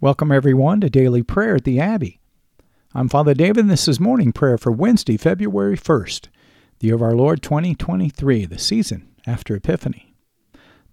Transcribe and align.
Welcome, 0.00 0.30
everyone, 0.30 0.80
to 0.82 0.88
Daily 0.88 1.24
Prayer 1.24 1.56
at 1.56 1.64
the 1.64 1.80
Abbey. 1.80 2.20
I'm 2.94 3.08
Father 3.08 3.34
David, 3.34 3.62
and 3.62 3.70
this 3.70 3.88
is 3.88 3.98
morning 3.98 4.30
prayer 4.30 4.56
for 4.56 4.70
Wednesday, 4.70 5.16
February 5.16 5.76
1st, 5.76 6.28
the 6.78 6.86
year 6.86 6.94
of 6.94 7.02
our 7.02 7.16
Lord 7.16 7.42
2023, 7.42 8.46
the 8.46 8.60
season 8.60 9.08
after 9.26 9.56
Epiphany. 9.56 10.14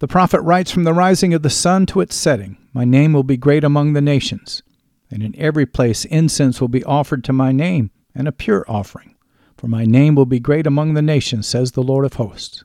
The 0.00 0.08
prophet 0.08 0.40
writes 0.40 0.72
From 0.72 0.82
the 0.82 0.92
rising 0.92 1.32
of 1.34 1.44
the 1.44 1.50
sun 1.50 1.86
to 1.86 2.00
its 2.00 2.16
setting, 2.16 2.56
my 2.72 2.84
name 2.84 3.12
will 3.12 3.22
be 3.22 3.36
great 3.36 3.62
among 3.62 3.92
the 3.92 4.00
nations, 4.00 4.64
and 5.08 5.22
in 5.22 5.38
every 5.38 5.66
place 5.66 6.04
incense 6.06 6.60
will 6.60 6.66
be 6.66 6.82
offered 6.82 7.22
to 7.22 7.32
my 7.32 7.52
name, 7.52 7.92
and 8.12 8.26
a 8.26 8.32
pure 8.32 8.64
offering. 8.66 9.14
For 9.56 9.68
my 9.68 9.84
name 9.84 10.16
will 10.16 10.26
be 10.26 10.40
great 10.40 10.66
among 10.66 10.94
the 10.94 11.00
nations, 11.00 11.46
says 11.46 11.70
the 11.70 11.80
Lord 11.84 12.04
of 12.04 12.14
hosts. 12.14 12.64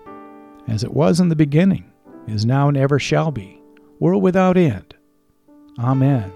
as 0.71 0.83
it 0.83 0.93
was 0.93 1.19
in 1.19 1.29
the 1.29 1.35
beginning, 1.35 1.91
is 2.27 2.45
now, 2.45 2.69
and 2.69 2.77
ever 2.77 2.97
shall 2.97 3.31
be, 3.31 3.61
world 3.99 4.23
without 4.23 4.57
end. 4.57 4.95
Amen. 5.77 6.31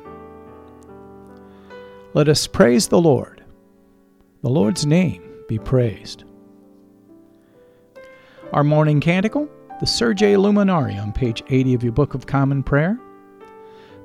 Let 2.13 2.27
us 2.27 2.45
praise 2.45 2.87
the 2.87 2.99
Lord. 3.01 3.43
The 4.41 4.49
Lord's 4.49 4.85
name 4.85 5.23
be 5.47 5.57
praised. 5.57 6.25
Our 8.51 8.63
morning 8.63 8.99
canticle, 8.99 9.49
the 9.79 9.85
Surge 9.85 10.21
Illuminare 10.21 11.01
on 11.01 11.13
page 11.13 11.41
80 11.49 11.73
of 11.73 11.83
your 11.83 11.93
Book 11.93 12.13
of 12.13 12.25
Common 12.25 12.61
Prayer. 12.61 12.99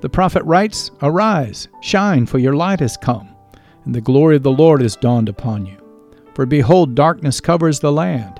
The 0.01 0.09
prophet 0.09 0.43
writes, 0.45 0.91
Arise, 1.03 1.69
shine, 1.83 2.27
for 2.27 2.39
your 2.39 2.55
light 2.55 2.81
has 2.81 2.97
come, 2.97 3.35
and 3.85 3.95
the 3.95 4.01
glory 4.01 4.37
of 4.37 4.43
the 4.43 4.51
Lord 4.51 4.83
is 4.83 4.97
dawned 4.97 5.29
upon 5.29 5.67
you. 5.67 5.77
For 6.35 6.47
behold, 6.47 6.95
darkness 6.95 7.41
covers 7.41 7.81
the 7.81 7.93
land 7.93 8.40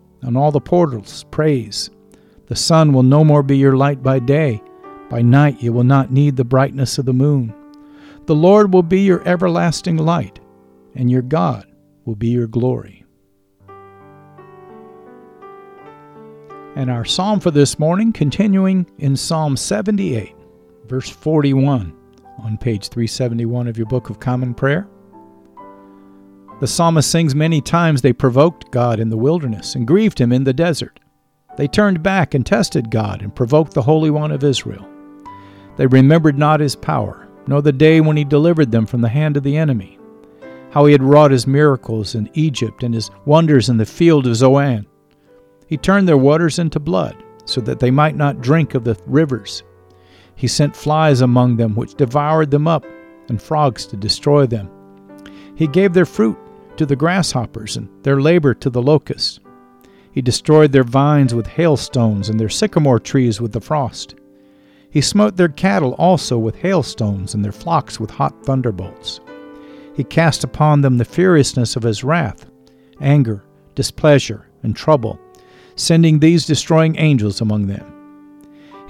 on 0.23 0.37
all 0.37 0.51
the 0.51 0.61
portals 0.61 1.25
praise. 1.31 1.89
The 2.47 2.55
sun 2.55 2.93
will 2.93 3.03
no 3.03 3.23
more 3.23 3.43
be 3.43 3.57
your 3.57 3.75
light 3.77 4.03
by 4.03 4.19
day. 4.19 4.61
By 5.09 5.21
night 5.21 5.61
you 5.61 5.73
will 5.73 5.83
not 5.83 6.11
need 6.11 6.35
the 6.35 6.43
brightness 6.43 6.97
of 6.97 7.05
the 7.05 7.13
moon. 7.13 7.53
The 8.25 8.35
Lord 8.35 8.73
will 8.73 8.83
be 8.83 9.01
your 9.01 9.27
everlasting 9.27 9.97
light, 9.97 10.39
and 10.95 11.09
your 11.09 11.21
God 11.21 11.65
will 12.05 12.15
be 12.15 12.29
your 12.29 12.47
glory. 12.47 13.03
And 16.75 16.89
our 16.89 17.03
psalm 17.03 17.39
for 17.39 17.51
this 17.51 17.79
morning, 17.79 18.13
continuing 18.13 18.85
in 18.99 19.17
Psalm 19.17 19.57
78, 19.57 20.33
verse 20.85 21.09
41, 21.09 21.93
on 22.39 22.57
page 22.57 22.87
371 22.89 23.67
of 23.67 23.77
your 23.77 23.87
Book 23.87 24.09
of 24.09 24.19
Common 24.19 24.53
Prayer. 24.53 24.87
The 26.61 26.67
psalmist 26.67 27.09
sings 27.09 27.33
many 27.33 27.59
times 27.59 28.03
they 28.03 28.13
provoked 28.13 28.69
God 28.69 28.99
in 28.99 29.09
the 29.09 29.17
wilderness 29.17 29.73
and 29.73 29.87
grieved 29.87 30.21
him 30.21 30.31
in 30.31 30.43
the 30.43 30.53
desert. 30.53 30.99
They 31.57 31.67
turned 31.67 32.03
back 32.03 32.35
and 32.35 32.45
tested 32.45 32.91
God 32.91 33.23
and 33.23 33.35
provoked 33.35 33.73
the 33.73 33.81
Holy 33.81 34.11
One 34.11 34.31
of 34.31 34.43
Israel. 34.43 34.87
They 35.77 35.87
remembered 35.87 36.37
not 36.37 36.59
his 36.59 36.75
power, 36.75 37.27
nor 37.47 37.63
the 37.63 37.71
day 37.71 37.99
when 37.99 38.15
he 38.15 38.23
delivered 38.23 38.71
them 38.71 38.85
from 38.85 39.01
the 39.01 39.09
hand 39.09 39.37
of 39.37 39.41
the 39.41 39.57
enemy, 39.57 39.97
how 40.69 40.85
he 40.85 40.91
had 40.91 41.01
wrought 41.01 41.31
his 41.31 41.47
miracles 41.47 42.13
in 42.13 42.29
Egypt 42.35 42.83
and 42.83 42.93
his 42.93 43.09
wonders 43.25 43.67
in 43.67 43.77
the 43.77 43.85
field 43.87 44.27
of 44.27 44.35
Zoan. 44.35 44.85
He 45.65 45.77
turned 45.77 46.07
their 46.07 46.15
waters 46.15 46.59
into 46.59 46.79
blood, 46.79 47.15
so 47.45 47.59
that 47.61 47.79
they 47.79 47.89
might 47.89 48.15
not 48.15 48.39
drink 48.39 48.75
of 48.75 48.83
the 48.83 48.95
rivers. 49.07 49.63
He 50.35 50.47
sent 50.47 50.75
flies 50.75 51.21
among 51.21 51.57
them, 51.57 51.73
which 51.73 51.95
devoured 51.95 52.51
them 52.51 52.67
up, 52.67 52.85
and 53.29 53.41
frogs 53.41 53.87
to 53.87 53.97
destroy 53.97 54.45
them. 54.45 54.69
He 55.55 55.65
gave 55.65 55.93
their 55.93 56.05
fruit 56.05 56.37
to 56.81 56.85
the 56.87 56.95
grasshoppers 56.95 57.77
and 57.77 57.87
their 58.01 58.19
labor 58.19 58.55
to 58.55 58.67
the 58.67 58.81
locusts. 58.81 59.39
He 60.13 60.19
destroyed 60.19 60.71
their 60.71 60.83
vines 60.83 61.35
with 61.35 61.45
hailstones 61.45 62.27
and 62.27 62.39
their 62.39 62.49
sycamore 62.49 62.99
trees 62.99 63.39
with 63.39 63.51
the 63.51 63.61
frost. 63.61 64.15
He 64.89 64.99
smote 64.99 65.37
their 65.37 65.49
cattle 65.49 65.93
also 65.99 66.39
with 66.39 66.55
hailstones 66.55 67.35
and 67.35 67.45
their 67.45 67.51
flocks 67.51 67.99
with 67.99 68.09
hot 68.09 68.33
thunderbolts. 68.43 69.19
He 69.95 70.03
cast 70.03 70.43
upon 70.43 70.81
them 70.81 70.97
the 70.97 71.05
furiousness 71.05 71.75
of 71.75 71.83
his 71.83 72.03
wrath, 72.03 72.49
anger, 72.99 73.43
displeasure, 73.75 74.47
and 74.63 74.75
trouble, 74.75 75.19
sending 75.75 76.17
these 76.17 76.47
destroying 76.47 76.95
angels 76.97 77.41
among 77.41 77.67
them. 77.67 77.85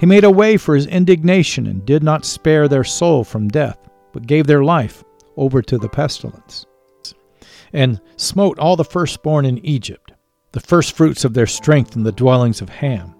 He 0.00 0.06
made 0.06 0.24
a 0.24 0.30
way 0.30 0.56
for 0.56 0.74
his 0.74 0.86
indignation 0.86 1.66
and 1.66 1.84
did 1.84 2.02
not 2.02 2.24
spare 2.24 2.68
their 2.68 2.84
soul 2.84 3.22
from 3.22 3.48
death, 3.48 3.86
but 4.14 4.26
gave 4.26 4.46
their 4.46 4.64
life 4.64 5.04
over 5.36 5.60
to 5.60 5.76
the 5.76 5.90
pestilence 5.90 6.64
and 7.72 8.00
smote 8.16 8.58
all 8.58 8.76
the 8.76 8.84
firstborn 8.84 9.44
in 9.44 9.64
Egypt, 9.64 10.12
the 10.52 10.60
firstfruits 10.60 11.24
of 11.24 11.34
their 11.34 11.46
strength 11.46 11.96
in 11.96 12.02
the 12.02 12.12
dwellings 12.12 12.60
of 12.60 12.68
Ham. 12.68 13.14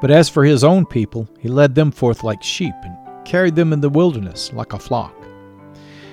But 0.00 0.10
as 0.10 0.28
for 0.28 0.44
his 0.44 0.62
own 0.62 0.84
people, 0.84 1.28
he 1.38 1.48
led 1.48 1.74
them 1.74 1.90
forth 1.90 2.22
like 2.22 2.42
sheep 2.42 2.74
and 2.82 2.96
carried 3.24 3.56
them 3.56 3.72
in 3.72 3.80
the 3.80 3.88
wilderness 3.88 4.52
like 4.52 4.72
a 4.72 4.78
flock. 4.78 5.14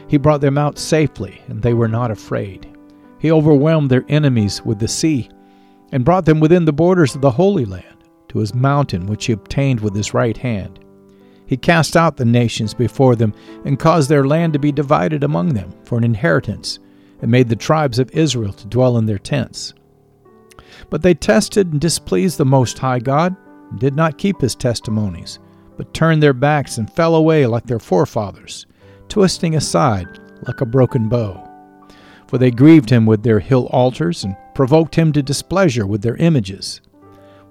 He 0.07 0.17
brought 0.17 0.41
them 0.41 0.57
out 0.57 0.77
safely, 0.77 1.41
and 1.47 1.61
they 1.61 1.73
were 1.73 1.87
not 1.87 2.11
afraid. 2.11 2.67
He 3.19 3.31
overwhelmed 3.31 3.89
their 3.89 4.05
enemies 4.09 4.61
with 4.63 4.79
the 4.79 4.87
sea, 4.87 5.29
and 5.91 6.05
brought 6.05 6.25
them 6.25 6.39
within 6.39 6.65
the 6.65 6.73
borders 6.73 7.15
of 7.15 7.21
the 7.21 7.31
Holy 7.31 7.65
Land, 7.65 8.03
to 8.29 8.39
his 8.39 8.53
mountain 8.53 9.05
which 9.05 9.25
he 9.25 9.33
obtained 9.33 9.79
with 9.79 9.95
his 9.95 10.13
right 10.13 10.37
hand. 10.37 10.79
He 11.45 11.57
cast 11.57 11.95
out 11.97 12.17
the 12.17 12.25
nations 12.25 12.73
before 12.73 13.15
them, 13.15 13.33
and 13.65 13.79
caused 13.79 14.09
their 14.09 14.25
land 14.25 14.53
to 14.53 14.59
be 14.59 14.71
divided 14.71 15.23
among 15.23 15.53
them 15.53 15.73
for 15.83 15.97
an 15.97 16.03
inheritance, 16.03 16.79
and 17.23 17.31
made 17.31 17.47
the 17.47 17.55
tribes 17.55 17.99
of 17.99 18.11
Israel 18.11 18.51
to 18.51 18.67
dwell 18.67 18.97
in 18.97 19.05
their 19.05 19.17
tents. 19.17 19.73
But 20.89 21.01
they 21.01 21.13
tested 21.13 21.71
and 21.71 21.79
displeased 21.79 22.37
the 22.37 22.45
Most 22.45 22.77
High 22.77 22.99
God, 22.99 23.33
and 23.71 23.79
did 23.79 23.95
not 23.95 24.17
keep 24.17 24.41
his 24.41 24.55
testimonies, 24.55 25.39
but 25.77 25.93
turned 25.93 26.21
their 26.21 26.33
backs 26.33 26.77
and 26.77 26.91
fell 26.91 27.15
away 27.15 27.45
like 27.45 27.65
their 27.65 27.79
forefathers, 27.79 28.65
twisting 29.07 29.55
aside 29.55 30.19
like 30.45 30.59
a 30.59 30.65
broken 30.65 31.07
bow. 31.07 31.49
For 32.27 32.37
they 32.37 32.51
grieved 32.51 32.89
him 32.89 33.05
with 33.05 33.23
their 33.23 33.39
hill 33.39 33.67
altars, 33.67 34.25
and 34.25 34.35
provoked 34.53 34.95
him 34.95 35.13
to 35.13 35.23
displeasure 35.23 35.87
with 35.87 36.01
their 36.01 36.17
images. 36.17 36.81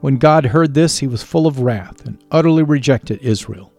When 0.00 0.18
God 0.18 0.44
heard 0.44 0.74
this, 0.74 0.98
he 0.98 1.06
was 1.06 1.22
full 1.22 1.46
of 1.46 1.60
wrath, 1.60 2.04
and 2.04 2.22
utterly 2.30 2.62
rejected 2.62 3.20
Israel, 3.22 3.72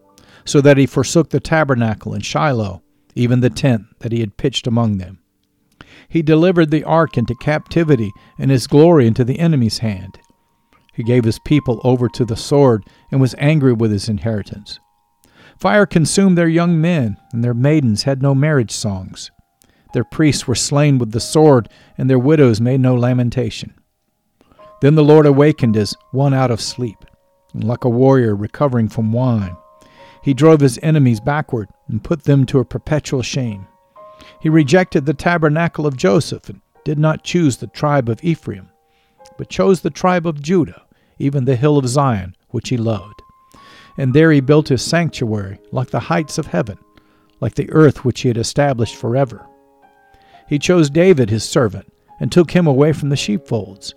so 0.43 0.59
that 0.59 0.77
he 0.77 0.87
forsook 0.87 1.29
the 1.29 1.39
tabernacle 1.39 2.15
in 2.15 2.21
Shiloh, 2.21 2.81
even 3.13 3.41
the 3.41 3.51
tent 3.51 3.99
that 3.99 4.11
he 4.11 4.21
had 4.21 4.37
pitched 4.37 4.65
among 4.65 4.97
them. 4.97 5.19
He 6.13 6.21
delivered 6.21 6.69
the 6.69 6.83
ark 6.83 7.17
into 7.17 7.33
captivity, 7.33 8.13
and 8.37 8.51
his 8.51 8.67
glory 8.67 9.07
into 9.07 9.23
the 9.23 9.39
enemy's 9.39 9.79
hand. 9.79 10.19
He 10.93 11.01
gave 11.01 11.23
his 11.23 11.39
people 11.39 11.81
over 11.83 12.07
to 12.09 12.23
the 12.23 12.35
sword, 12.35 12.85
and 13.09 13.19
was 13.19 13.33
angry 13.39 13.73
with 13.73 13.91
his 13.91 14.07
inheritance. 14.07 14.79
Fire 15.57 15.87
consumed 15.87 16.37
their 16.37 16.47
young 16.47 16.79
men, 16.79 17.17
and 17.31 17.43
their 17.43 17.55
maidens 17.55 18.03
had 18.03 18.21
no 18.21 18.35
marriage 18.35 18.69
songs. 18.69 19.31
Their 19.95 20.03
priests 20.03 20.47
were 20.47 20.53
slain 20.53 20.99
with 20.99 21.13
the 21.13 21.19
sword, 21.19 21.67
and 21.97 22.07
their 22.07 22.19
widows 22.19 22.61
made 22.61 22.79
no 22.79 22.93
lamentation. 22.93 23.73
Then 24.81 24.93
the 24.93 25.03
Lord 25.03 25.25
awakened 25.25 25.75
as 25.75 25.95
one 26.11 26.35
out 26.35 26.51
of 26.51 26.61
sleep, 26.61 27.03
and 27.55 27.63
like 27.63 27.85
a 27.85 27.89
warrior 27.89 28.35
recovering 28.35 28.87
from 28.87 29.13
wine. 29.13 29.57
He 30.21 30.35
drove 30.35 30.59
his 30.59 30.77
enemies 30.83 31.19
backward 31.19 31.69
and 31.87 32.03
put 32.03 32.25
them 32.25 32.45
to 32.45 32.59
a 32.59 32.65
perpetual 32.65 33.23
shame. 33.23 33.65
He 34.41 34.49
rejected 34.49 35.05
the 35.05 35.13
tabernacle 35.13 35.87
of 35.87 35.97
Joseph 35.97 36.49
and 36.49 36.61
did 36.83 36.99
not 36.99 37.23
choose 37.23 37.57
the 37.57 37.67
tribe 37.67 38.09
of 38.09 38.23
Ephraim, 38.23 38.69
but 39.37 39.49
chose 39.49 39.81
the 39.81 39.89
tribe 39.89 40.27
of 40.27 40.41
Judah, 40.41 40.83
even 41.17 41.45
the 41.45 41.55
hill 41.55 41.77
of 41.77 41.87
Zion, 41.87 42.35
which 42.49 42.69
he 42.69 42.77
loved. 42.77 43.21
And 43.97 44.13
there 44.13 44.31
he 44.31 44.41
built 44.41 44.69
his 44.69 44.81
sanctuary 44.81 45.59
like 45.71 45.89
the 45.89 45.99
heights 45.99 46.37
of 46.37 46.47
heaven, 46.47 46.77
like 47.39 47.55
the 47.55 47.69
earth 47.71 48.03
which 48.03 48.21
he 48.21 48.27
had 48.27 48.37
established 48.37 48.95
forever. 48.95 49.45
He 50.47 50.59
chose 50.59 50.89
David 50.89 51.29
his 51.29 51.43
servant, 51.43 51.91
and 52.19 52.31
took 52.31 52.51
him 52.51 52.67
away 52.67 52.93
from 52.93 53.09
the 53.09 53.15
sheepfolds. 53.15 53.93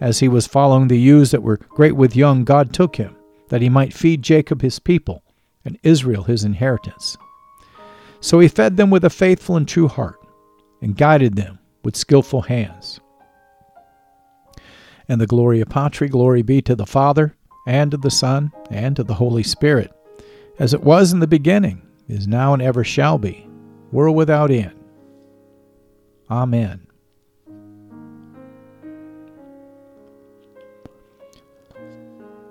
As 0.00 0.20
he 0.20 0.28
was 0.28 0.46
following 0.46 0.88
the 0.88 0.98
ewes 0.98 1.30
that 1.30 1.42
were 1.42 1.58
great 1.58 1.96
with 1.96 2.16
young, 2.16 2.44
God 2.44 2.72
took 2.72 2.96
him, 2.96 3.16
that 3.48 3.60
he 3.60 3.68
might 3.68 3.92
feed 3.92 4.22
Jacob 4.22 4.62
his 4.62 4.78
people, 4.78 5.22
and 5.64 5.78
Israel 5.82 6.22
his 6.22 6.44
inheritance. 6.44 7.16
So 8.20 8.38
he 8.38 8.48
fed 8.48 8.76
them 8.76 8.90
with 8.90 9.04
a 9.04 9.10
faithful 9.10 9.56
and 9.56 9.66
true 9.66 9.88
heart, 9.88 10.20
and 10.82 10.96
guided 10.96 11.36
them 11.36 11.58
with 11.82 11.96
skilful 11.96 12.42
hands. 12.42 13.00
And 15.08 15.20
the 15.20 15.26
Gloria 15.26 15.66
Patri, 15.66 16.08
glory 16.08 16.42
be 16.42 16.62
to 16.62 16.76
the 16.76 16.86
Father, 16.86 17.34
and 17.66 17.90
to 17.90 17.96
the 17.96 18.10
Son, 18.10 18.52
and 18.70 18.94
to 18.96 19.02
the 19.02 19.14
Holy 19.14 19.42
Spirit, 19.42 19.92
as 20.58 20.74
it 20.74 20.82
was 20.82 21.12
in 21.12 21.20
the 21.20 21.26
beginning, 21.26 21.82
is 22.08 22.28
now, 22.28 22.52
and 22.52 22.62
ever 22.62 22.84
shall 22.84 23.18
be, 23.18 23.46
world 23.90 24.16
without 24.16 24.50
end. 24.50 24.78
Amen. 26.30 26.86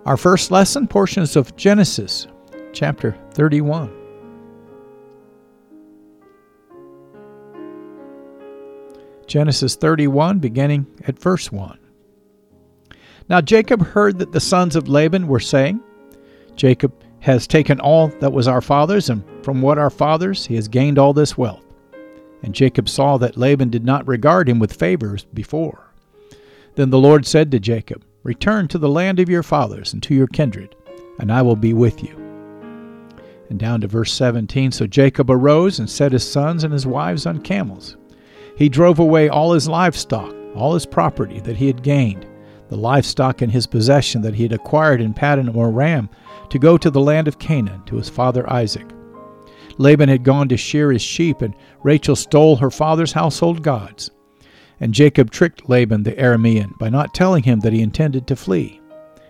Our 0.06 0.18
first 0.18 0.50
lesson, 0.50 0.88
portions 0.88 1.36
of 1.36 1.56
Genesis, 1.56 2.28
chapter 2.74 3.16
31. 3.34 3.99
Genesis 9.30 9.76
31, 9.76 10.40
beginning 10.40 10.88
at 11.06 11.20
verse 11.20 11.52
1. 11.52 11.78
Now 13.30 13.42
Jacob 13.42 13.86
heard 13.86 14.18
that 14.18 14.32
the 14.32 14.40
sons 14.40 14.76
of 14.76 14.90
Laban 14.90 15.28
were 15.28 15.40
saying, 15.40 15.80
Jacob 16.56 16.92
has 17.20 17.46
taken 17.46 17.80
all 17.80 18.08
that 18.08 18.34
was 18.34 18.48
our 18.48 18.60
father's, 18.60 19.08
and 19.08 19.24
from 19.46 19.62
what 19.62 19.78
our 19.78 19.92
father's 19.92 20.48
he 20.48 20.56
has 20.56 20.68
gained 20.68 20.98
all 20.98 21.14
this 21.14 21.38
wealth. 21.38 21.64
And 22.42 22.56
Jacob 22.56 22.90
saw 22.90 23.18
that 23.18 23.38
Laban 23.38 23.70
did 23.70 23.86
not 23.86 24.08
regard 24.08 24.50
him 24.50 24.58
with 24.58 24.74
favors 24.74 25.26
before. 25.26 25.94
Then 26.74 26.90
the 26.90 26.98
Lord 26.98 27.28
said 27.28 27.52
to 27.52 27.60
Jacob, 27.60 28.04
Return 28.24 28.68
to 28.70 28.80
the 28.80 28.90
land 28.90 29.20
of 29.20 29.30
your 29.30 29.44
fathers 29.44 29.94
and 29.94 30.02
to 30.04 30.16
your 30.16 30.28
kindred, 30.28 30.76
and 31.20 31.32
I 31.32 31.44
will 31.44 31.56
be 31.56 31.74
with 31.74 32.04
you. 32.04 32.16
And 33.50 33.60
down 33.60 33.82
to 33.82 33.88
verse 33.88 34.12
17 34.12 34.72
So 34.72 34.88
Jacob 34.88 35.30
arose 35.30 35.78
and 35.78 35.88
set 35.88 36.14
his 36.14 36.30
sons 36.30 36.64
and 36.64 36.74
his 36.74 36.88
wives 36.88 37.28
on 37.28 37.42
camels. 37.42 37.96
He 38.60 38.68
drove 38.68 39.00
away 39.00 39.30
all 39.30 39.54
his 39.54 39.70
livestock, 39.70 40.36
all 40.54 40.74
his 40.74 40.86
property 40.86 41.40
that 41.40 41.56
he 41.56 41.68
had 41.68 41.82
gained, 41.82 42.28
the 42.68 42.76
livestock 42.76 43.42
in 43.42 43.50
his 43.50 43.66
possession 43.66 44.22
that 44.24 44.36
he 44.36 44.44
had 44.44 44.52
acquired 44.52 45.00
in 45.00 45.14
Paddan 45.14 45.56
Aram, 45.56 46.10
to 46.50 46.60
go 46.60 46.78
to 46.78 46.92
the 46.92 47.00
land 47.00 47.30
of 47.30 47.40
Canaan 47.40 47.82
to 47.86 47.96
his 47.96 48.10
father 48.10 48.48
Isaac. 48.52 48.86
Laban 49.78 50.10
had 50.10 50.26
gone 50.26 50.50
to 50.50 50.58
shear 50.58 50.92
his 50.92 51.02
sheep, 51.02 51.42
and 51.42 51.56
Rachel 51.84 52.18
stole 52.18 52.58
her 52.58 52.70
father's 52.70 53.14
household 53.14 53.64
gods. 53.64 54.12
And 54.82 54.94
Jacob 54.94 55.32
tricked 55.32 55.70
Laban 55.70 56.04
the 56.04 56.12
Aramean 56.12 56.78
by 56.78 56.90
not 56.90 57.14
telling 57.14 57.44
him 57.44 57.62
that 57.62 57.72
he 57.72 57.82
intended 57.82 58.28
to 58.28 58.36
flee. 58.36 58.82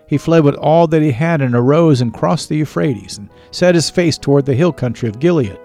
He 0.08 0.18
fled 0.18 0.42
with 0.42 0.56
all 0.56 0.88
that 0.88 1.02
he 1.02 1.12
had 1.12 1.40
and 1.40 1.54
arose 1.54 2.00
and 2.00 2.12
crossed 2.12 2.48
the 2.48 2.56
Euphrates 2.56 3.18
and 3.18 3.30
set 3.52 3.76
his 3.76 3.90
face 3.90 4.18
toward 4.18 4.44
the 4.46 4.56
hill 4.56 4.72
country 4.72 5.08
of 5.08 5.20
Gilead. 5.20 5.60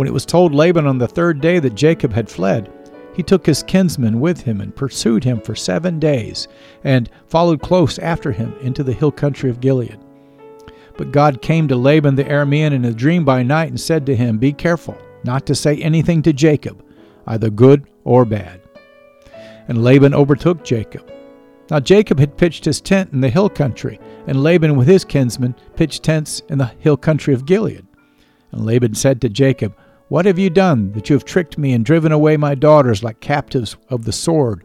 When 0.00 0.08
it 0.08 0.14
was 0.14 0.24
told 0.24 0.54
Laban 0.54 0.86
on 0.86 0.96
the 0.96 1.06
third 1.06 1.42
day 1.42 1.58
that 1.58 1.74
Jacob 1.74 2.14
had 2.14 2.30
fled, 2.30 2.72
he 3.12 3.22
took 3.22 3.44
his 3.44 3.62
kinsman 3.62 4.18
with 4.18 4.40
him 4.40 4.62
and 4.62 4.74
pursued 4.74 5.22
him 5.22 5.42
for 5.42 5.54
seven 5.54 5.98
days, 5.98 6.48
and 6.84 7.10
followed 7.26 7.60
close 7.60 7.98
after 7.98 8.32
him 8.32 8.54
into 8.62 8.82
the 8.82 8.94
hill 8.94 9.12
country 9.12 9.50
of 9.50 9.60
Gilead. 9.60 9.98
But 10.96 11.12
God 11.12 11.42
came 11.42 11.68
to 11.68 11.76
Laban 11.76 12.14
the 12.14 12.24
Aramean 12.24 12.72
in 12.72 12.86
a 12.86 12.94
dream 12.94 13.26
by 13.26 13.42
night 13.42 13.68
and 13.68 13.78
said 13.78 14.06
to 14.06 14.16
him, 14.16 14.38
Be 14.38 14.54
careful 14.54 14.96
not 15.22 15.44
to 15.44 15.54
say 15.54 15.76
anything 15.76 16.22
to 16.22 16.32
Jacob, 16.32 16.82
either 17.26 17.50
good 17.50 17.86
or 18.04 18.24
bad. 18.24 18.62
And 19.68 19.84
Laban 19.84 20.14
overtook 20.14 20.64
Jacob. 20.64 21.12
Now 21.70 21.78
Jacob 21.78 22.18
had 22.18 22.38
pitched 22.38 22.64
his 22.64 22.80
tent 22.80 23.12
in 23.12 23.20
the 23.20 23.28
hill 23.28 23.50
country, 23.50 24.00
and 24.26 24.42
Laban 24.42 24.76
with 24.76 24.88
his 24.88 25.04
kinsmen 25.04 25.54
pitched 25.76 26.02
tents 26.02 26.40
in 26.48 26.56
the 26.56 26.72
hill 26.78 26.96
country 26.96 27.34
of 27.34 27.44
Gilead. 27.44 27.86
And 28.52 28.64
Laban 28.64 28.94
said 28.94 29.20
to 29.20 29.28
Jacob, 29.28 29.76
What 30.10 30.26
have 30.26 30.38
you 30.38 30.50
done 30.50 30.92
that 30.92 31.08
you 31.08 31.14
have 31.14 31.24
tricked 31.24 31.56
me 31.56 31.72
and 31.72 31.82
driven 31.84 32.12
away 32.12 32.36
my 32.36 32.54
daughters 32.54 33.02
like 33.02 33.20
captives 33.20 33.76
of 33.88 34.04
the 34.04 34.12
sword? 34.12 34.64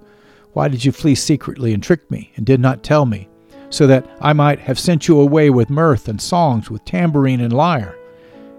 Why 0.52 0.68
did 0.68 0.84
you 0.84 0.92
flee 0.92 1.16
secretly 1.16 1.74
and 1.74 1.82
trick 1.82 2.12
me, 2.12 2.34
and 2.36 2.46
did 2.46 2.60
not 2.60 2.84
tell 2.84 3.06
me? 3.06 3.30
so 3.70 3.88
that 3.88 4.08
I 4.22 4.32
might 4.34 4.60
have 4.60 4.80
sent 4.80 5.08
you 5.08 5.20
away 5.20 5.50
with 5.50 5.70
mirth 5.70 6.08
and 6.08 6.22
songs, 6.22 6.70
with 6.70 6.86
tambourine 6.86 7.42
and 7.42 7.52
lyre. 7.52 7.98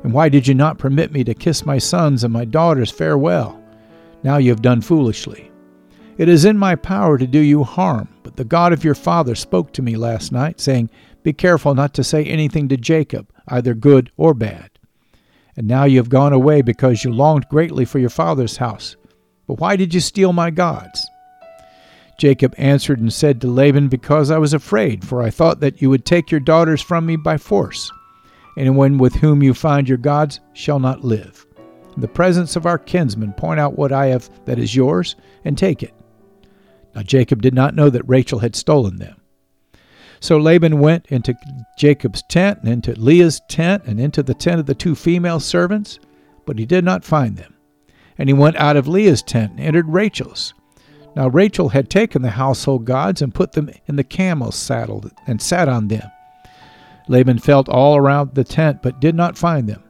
And 0.03 0.13
why 0.13 0.29
did 0.29 0.47
you 0.47 0.55
not 0.55 0.79
permit 0.79 1.11
me 1.11 1.25
to 1.25 1.35
kiss 1.35 1.65
my 1.65 1.79
sons 1.79 2.23
and 2.23 2.33
my 2.33 2.45
daughters 2.45 2.91
farewell? 2.91 3.63
Now 4.23 4.37
you 4.37 4.51
have 4.51 4.61
done 4.61 4.81
foolishly. 4.81 5.51
It 6.19 6.29
is 6.29 6.45
in 6.45 6.59
my 6.59 6.75
power 6.77 7.19
to 7.19 7.27
do 7.27 7.39
you 7.39 7.65
harm, 7.65 8.09
but 8.23 8.37
the 8.37 8.45
God 8.45 8.73
of 8.73 8.85
your 8.85 8.95
father 8.95 9.35
spoke 9.35 9.73
to 9.73 9.83
me 9.83 9.97
last 9.97 10.33
night, 10.33 10.61
saying, 10.61 10.91
Be 11.23 11.33
careful 11.33 11.75
not 11.75 11.95
to 11.95 12.05
say 12.05 12.25
anything 12.25 12.69
to 12.69 12.77
Jacob, 12.77 13.31
either 13.49 13.75
good 13.75 14.11
or 14.17 14.35
bad. 14.35 14.71
And 15.57 15.67
now 15.67 15.85
you 15.85 15.99
have 15.99 16.09
gone 16.09 16.33
away 16.33 16.63
because 16.63 17.03
you 17.03 17.13
longed 17.13 17.49
greatly 17.49 17.85
for 17.85 17.99
your 17.99 18.11
father's 18.11 18.59
house. 18.59 18.97
But 19.47 19.59
why 19.59 19.77
did 19.77 19.95
you 19.95 20.01
steal 20.01 20.33
my 20.33 20.51
gods? 20.51 21.07
Jacob 22.19 22.55
answered 22.57 22.99
and 22.99 23.13
said 23.13 23.41
to 23.41 23.47
Laban, 23.47 23.89
Because 23.89 24.31
I 24.31 24.39
was 24.39 24.55
afraid, 24.55 25.05
for 25.05 25.23
I 25.23 25.31
thought 25.31 25.61
that 25.61 25.83
you 25.83 25.91
would 25.91 26.05
take 26.05 26.31
your 26.31 26.41
daughters 26.41 26.81
from 26.81 27.07
me 27.07 27.17
by 27.17 27.37
force. 27.37 27.91
Anyone 28.57 28.97
with 28.97 29.15
whom 29.15 29.43
you 29.43 29.53
find 29.53 29.89
your 29.89 29.99
gods 29.99 30.41
shall 30.55 30.79
not 30.79 31.05
live. 31.05 31.47
In 31.95 32.01
the 32.01 32.09
presence 32.09 32.57
of 32.57 32.67
our 32.67 32.79
kinsmen, 32.79 33.35
point 33.35 33.61
out 33.61 33.79
what 33.79 33.93
I 33.93 34.07
have 34.07 34.31
that 34.47 34.59
is 34.59 34.75
yours, 34.75 35.17
and 35.45 35.57
take 35.57 35.83
it. 35.83 35.95
Now 36.95 37.03
Jacob 37.03 37.43
did 37.43 37.55
not 37.55 37.75
know 37.75 37.91
that 37.91 38.09
Rachel 38.09 38.39
had 38.39 38.57
stolen 38.57 38.97
them. 38.97 39.17
So 40.21 40.39
Laban 40.39 40.81
went 40.81 41.07
into 41.07 41.35
Jacob's 41.77 42.23
tent, 42.23 42.61
and 42.63 42.69
into 42.69 42.93
Leah's 42.93 43.41
tent, 43.49 43.85
and 43.87 44.01
into 44.01 44.23
the 44.23 44.35
tent 44.35 44.61
of 44.61 44.67
the 44.67 44.75
two 44.75 44.95
female 44.95 45.41
servants, 45.41 45.99
but 46.45 46.59
he 46.59 46.67
did 46.67 46.85
not 46.85 47.05
find 47.05 47.37
them. 47.37 47.55
And 48.19 48.29
he 48.29 48.33
went 48.33 48.57
out 48.57 48.77
of 48.77 48.89
Leah's 48.89 49.23
tent 49.23 49.53
and 49.53 49.61
entered 49.61 49.89
Rachel's. 49.89 50.55
Now 51.15 51.29
Rachel 51.29 51.71
had 51.71 51.89
taken 51.89 52.23
the 52.23 52.31
household 52.31 52.85
gods 52.85 53.23
and 53.23 53.35
put 53.35 53.53
them 53.53 53.71
in 53.87 53.97
the 53.97 54.05
camel's 54.05 54.57
saddle 54.57 55.05
and 55.27 55.41
sat 55.41 55.69
on 55.69 55.89
them. 55.89 56.11
Laban 57.09 57.39
felt 57.39 57.69
all 57.69 57.97
around 57.97 58.35
the 58.35 58.45
tent, 58.45 58.83
but 58.83 59.01
did 59.01 59.15
not 59.15 59.39
find 59.39 59.69
them. 59.69 59.83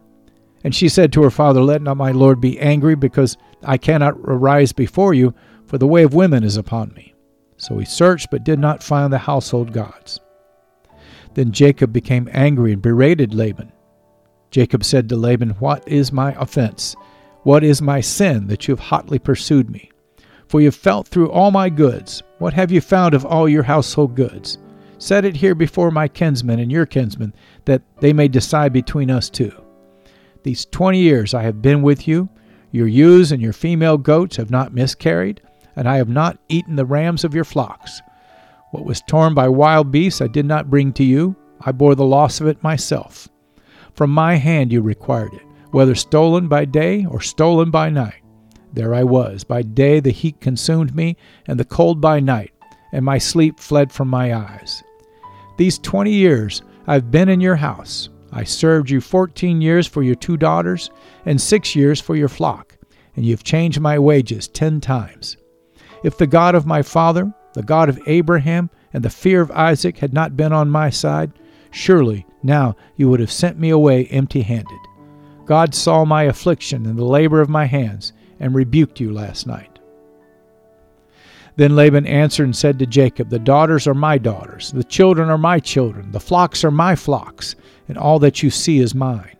And 0.62 0.74
she 0.74 0.88
said 0.88 1.12
to 1.12 1.22
her 1.22 1.30
father, 1.30 1.60
Let 1.60 1.82
not 1.82 1.96
my 1.96 2.12
lord 2.12 2.40
be 2.40 2.58
angry, 2.60 2.94
because 2.94 3.36
I 3.62 3.78
cannot 3.78 4.14
arise 4.24 4.72
before 4.72 5.14
you, 5.14 5.34
for 5.64 5.78
the 5.78 5.86
way 5.86 6.02
of 6.02 6.14
women 6.14 6.44
is 6.44 6.56
upon 6.56 6.92
me. 6.94 7.14
So 7.56 7.78
he 7.78 7.84
searched, 7.84 8.30
but 8.30 8.44
did 8.44 8.58
not 8.58 8.82
find 8.82 9.12
the 9.12 9.18
household 9.18 9.72
gods. 9.72 10.20
Then 11.34 11.52
Jacob 11.52 11.92
became 11.92 12.28
angry 12.32 12.72
and 12.72 12.82
berated 12.82 13.34
Laban. 13.34 13.72
Jacob 14.50 14.84
said 14.84 15.08
to 15.08 15.16
Laban, 15.16 15.50
What 15.50 15.86
is 15.86 16.12
my 16.12 16.32
offense? 16.40 16.96
What 17.42 17.62
is 17.62 17.82
my 17.82 18.00
sin 18.00 18.46
that 18.48 18.66
you 18.66 18.72
have 18.72 18.86
hotly 18.86 19.18
pursued 19.18 19.70
me? 19.70 19.90
For 20.48 20.60
you 20.60 20.68
have 20.68 20.74
felt 20.74 21.08
through 21.08 21.30
all 21.30 21.50
my 21.50 21.68
goods. 21.68 22.22
What 22.38 22.54
have 22.54 22.70
you 22.70 22.80
found 22.80 23.14
of 23.14 23.26
all 23.26 23.48
your 23.48 23.64
household 23.64 24.14
goods? 24.14 24.58
Set 24.98 25.24
it 25.24 25.36
here 25.36 25.54
before 25.54 25.90
my 25.90 26.08
kinsmen 26.08 26.58
and 26.58 26.72
your 26.72 26.86
kinsmen, 26.86 27.34
that 27.66 27.82
they 28.00 28.12
may 28.12 28.28
decide 28.28 28.72
between 28.72 29.10
us 29.10 29.28
two. 29.28 29.52
These 30.42 30.66
twenty 30.66 31.00
years 31.00 31.34
I 31.34 31.42
have 31.42 31.60
been 31.60 31.82
with 31.82 32.08
you. 32.08 32.28
Your 32.72 32.86
ewes 32.86 33.32
and 33.32 33.42
your 33.42 33.52
female 33.52 33.98
goats 33.98 34.36
have 34.36 34.50
not 34.50 34.72
miscarried, 34.72 35.42
and 35.76 35.88
I 35.88 35.96
have 35.96 36.08
not 36.08 36.38
eaten 36.48 36.74
the 36.76 36.84
rams 36.84 37.22
of 37.22 37.34
your 37.34 37.44
flocks. 37.44 38.02
What 38.72 38.84
was 38.84 39.02
torn 39.02 39.34
by 39.34 39.48
wild 39.48 39.90
beasts 39.90 40.20
I 40.20 40.26
did 40.26 40.46
not 40.46 40.70
bring 40.70 40.92
to 40.94 41.04
you. 41.04 41.36
I 41.60 41.72
bore 41.72 41.94
the 41.94 42.04
loss 42.04 42.40
of 42.40 42.46
it 42.48 42.62
myself. 42.62 43.28
From 43.94 44.10
my 44.10 44.34
hand 44.34 44.72
you 44.72 44.82
required 44.82 45.32
it, 45.34 45.42
whether 45.70 45.94
stolen 45.94 46.48
by 46.48 46.64
day 46.64 47.06
or 47.06 47.20
stolen 47.20 47.70
by 47.70 47.90
night. 47.90 48.22
There 48.72 48.94
I 48.94 49.04
was. 49.04 49.44
By 49.44 49.62
day 49.62 50.00
the 50.00 50.10
heat 50.10 50.40
consumed 50.40 50.94
me, 50.94 51.16
and 51.46 51.58
the 51.58 51.64
cold 51.64 52.00
by 52.00 52.20
night, 52.20 52.52
and 52.92 53.04
my 53.04 53.16
sleep 53.16 53.58
fled 53.58 53.90
from 53.90 54.08
my 54.08 54.34
eyes. 54.34 54.82
These 55.56 55.78
twenty 55.78 56.12
years 56.12 56.62
I've 56.86 57.10
been 57.10 57.30
in 57.30 57.40
your 57.40 57.56
house. 57.56 58.10
I 58.32 58.44
served 58.44 58.90
you 58.90 59.00
fourteen 59.00 59.62
years 59.62 59.86
for 59.86 60.02
your 60.02 60.14
two 60.14 60.36
daughters, 60.36 60.90
and 61.24 61.40
six 61.40 61.74
years 61.74 62.00
for 62.00 62.16
your 62.16 62.28
flock, 62.28 62.76
and 63.14 63.24
you've 63.24 63.44
changed 63.44 63.80
my 63.80 63.98
wages 63.98 64.46
ten 64.48 64.80
times. 64.80 65.38
If 66.02 66.18
the 66.18 66.26
God 66.26 66.54
of 66.54 66.66
my 66.66 66.82
father, 66.82 67.32
the 67.54 67.62
God 67.62 67.88
of 67.88 68.00
Abraham, 68.06 68.70
and 68.92 69.04
the 69.04 69.10
fear 69.10 69.40
of 69.40 69.50
Isaac 69.50 69.98
had 69.98 70.12
not 70.12 70.36
been 70.36 70.52
on 70.52 70.70
my 70.70 70.90
side, 70.90 71.32
surely 71.70 72.26
now 72.42 72.76
you 72.96 73.08
would 73.08 73.20
have 73.20 73.32
sent 73.32 73.58
me 73.58 73.70
away 73.70 74.06
empty 74.06 74.42
handed. 74.42 74.78
God 75.44 75.74
saw 75.74 76.04
my 76.04 76.24
affliction 76.24 76.86
and 76.86 76.98
the 76.98 77.04
labor 77.04 77.40
of 77.40 77.48
my 77.48 77.64
hands, 77.66 78.12
and 78.38 78.54
rebuked 78.54 79.00
you 79.00 79.12
last 79.12 79.46
night. 79.46 79.78
Then 81.56 81.74
Laban 81.74 82.06
answered 82.06 82.44
and 82.44 82.54
said 82.54 82.78
to 82.78 82.86
Jacob, 82.86 83.30
The 83.30 83.38
daughters 83.38 83.86
are 83.86 83.94
my 83.94 84.18
daughters, 84.18 84.72
the 84.72 84.84
children 84.84 85.30
are 85.30 85.38
my 85.38 85.58
children, 85.58 86.12
the 86.12 86.20
flocks 86.20 86.62
are 86.64 86.70
my 86.70 86.94
flocks, 86.94 87.54
and 87.88 87.96
all 87.96 88.18
that 88.18 88.42
you 88.42 88.50
see 88.50 88.78
is 88.78 88.94
mine. 88.94 89.36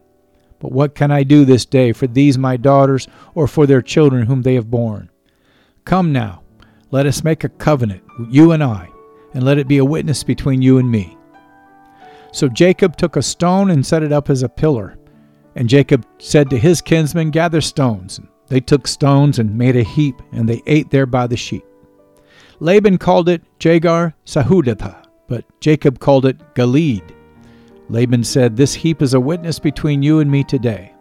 But 0.59 0.73
what 0.73 0.95
can 0.95 1.11
I 1.11 1.25
do 1.25 1.45
this 1.45 1.67
day 1.67 1.93
for 1.93 2.07
these 2.07 2.39
my 2.39 2.57
daughters, 2.57 3.07
or 3.35 3.47
for 3.47 3.67
their 3.67 3.83
children 3.83 4.27
whom 4.27 4.43
they 4.43 4.55
have 4.55 4.71
borne? 4.71 5.11
Come 5.85 6.11
now, 6.13 6.43
let 6.91 7.07
us 7.07 7.25
make 7.25 7.45
a 7.45 7.49
covenant, 7.49 8.03
you 8.31 8.53
and 8.53 8.63
I, 8.63 8.89
and 9.35 9.45
let 9.45 9.59
it 9.59 9.69
be 9.69 9.79
a 9.79 9.85
witness 9.85 10.23
between 10.23 10.63
you 10.63 10.79
and 10.79 10.91
me. 10.91 11.17
So 12.33 12.49
Jacob 12.49 12.97
took 12.97 13.17
a 13.17 13.23
stone 13.23 13.71
and 13.71 13.85
set 13.85 14.03
it 14.03 14.13
up 14.13 14.31
as 14.31 14.43
a 14.43 14.49
pillar. 14.49 14.99
And 15.55 15.69
Jacob 15.69 16.07
said 16.19 16.51
to 16.51 16.59
his 16.59 16.83
kinsmen, 16.83 17.31
Gather 17.31 17.61
stones. 17.61 18.19
And 18.19 18.29
they 18.49 18.61
took 18.61 18.87
stones 18.87 19.39
and 19.39 19.57
made 19.57 19.77
a 19.77 19.83
heap, 19.83 20.21
and 20.33 20.49
they 20.49 20.63
ate 20.67 20.91
there 20.91 21.07
by 21.07 21.27
the 21.27 21.37
sheep. 21.37 21.65
Laban 22.61 22.99
called 22.99 23.29
it 23.29 23.43
Jegar 23.59 24.15
Sahadutha, 24.25 25.07
but 25.29 25.45
Jacob 25.61 25.99
called 25.99 26.27
it 26.27 26.55
Gilead. 26.55 27.03
Laban 27.89 28.23
said, 28.23 28.57
This 28.57 28.75
heap 28.75 29.03
is 29.03 29.15
a 29.15 29.21
witness 29.21 29.59
between 29.59 30.03
you 30.03 30.21
and 30.21 30.31
me 30.31 30.45
today. 30.45 30.93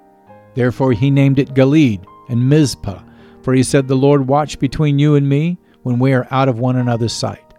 Therefore 0.53 0.93
he 0.93 1.11
named 1.11 1.39
it 1.39 1.53
Gilead 1.53 2.05
and 2.29 2.49
Mizpah, 2.49 3.01
for 3.41 3.53
he 3.53 3.63
said, 3.63 3.87
The 3.87 3.95
Lord 3.95 4.27
watch 4.27 4.57
between 4.59 4.99
you 4.99 5.15
and 5.15 5.27
me 5.27 5.57
when 5.85 5.99
we 5.99 6.13
are 6.13 6.27
out 6.31 6.49
of 6.49 6.57
one 6.57 6.77
another's 6.77 7.13
sight. 7.13 7.53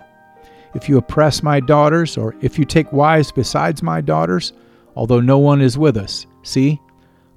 If 0.74 0.88
you 0.88 0.98
oppress 0.98 1.44
my 1.44 1.60
daughters, 1.60 2.18
or 2.18 2.34
if 2.40 2.58
you 2.58 2.64
take 2.64 2.92
wives 2.92 3.30
besides 3.30 3.84
my 3.84 4.00
daughters, 4.00 4.52
although 4.96 5.20
no 5.20 5.38
one 5.38 5.60
is 5.60 5.78
with 5.78 5.96
us, 5.96 6.26
see, 6.42 6.80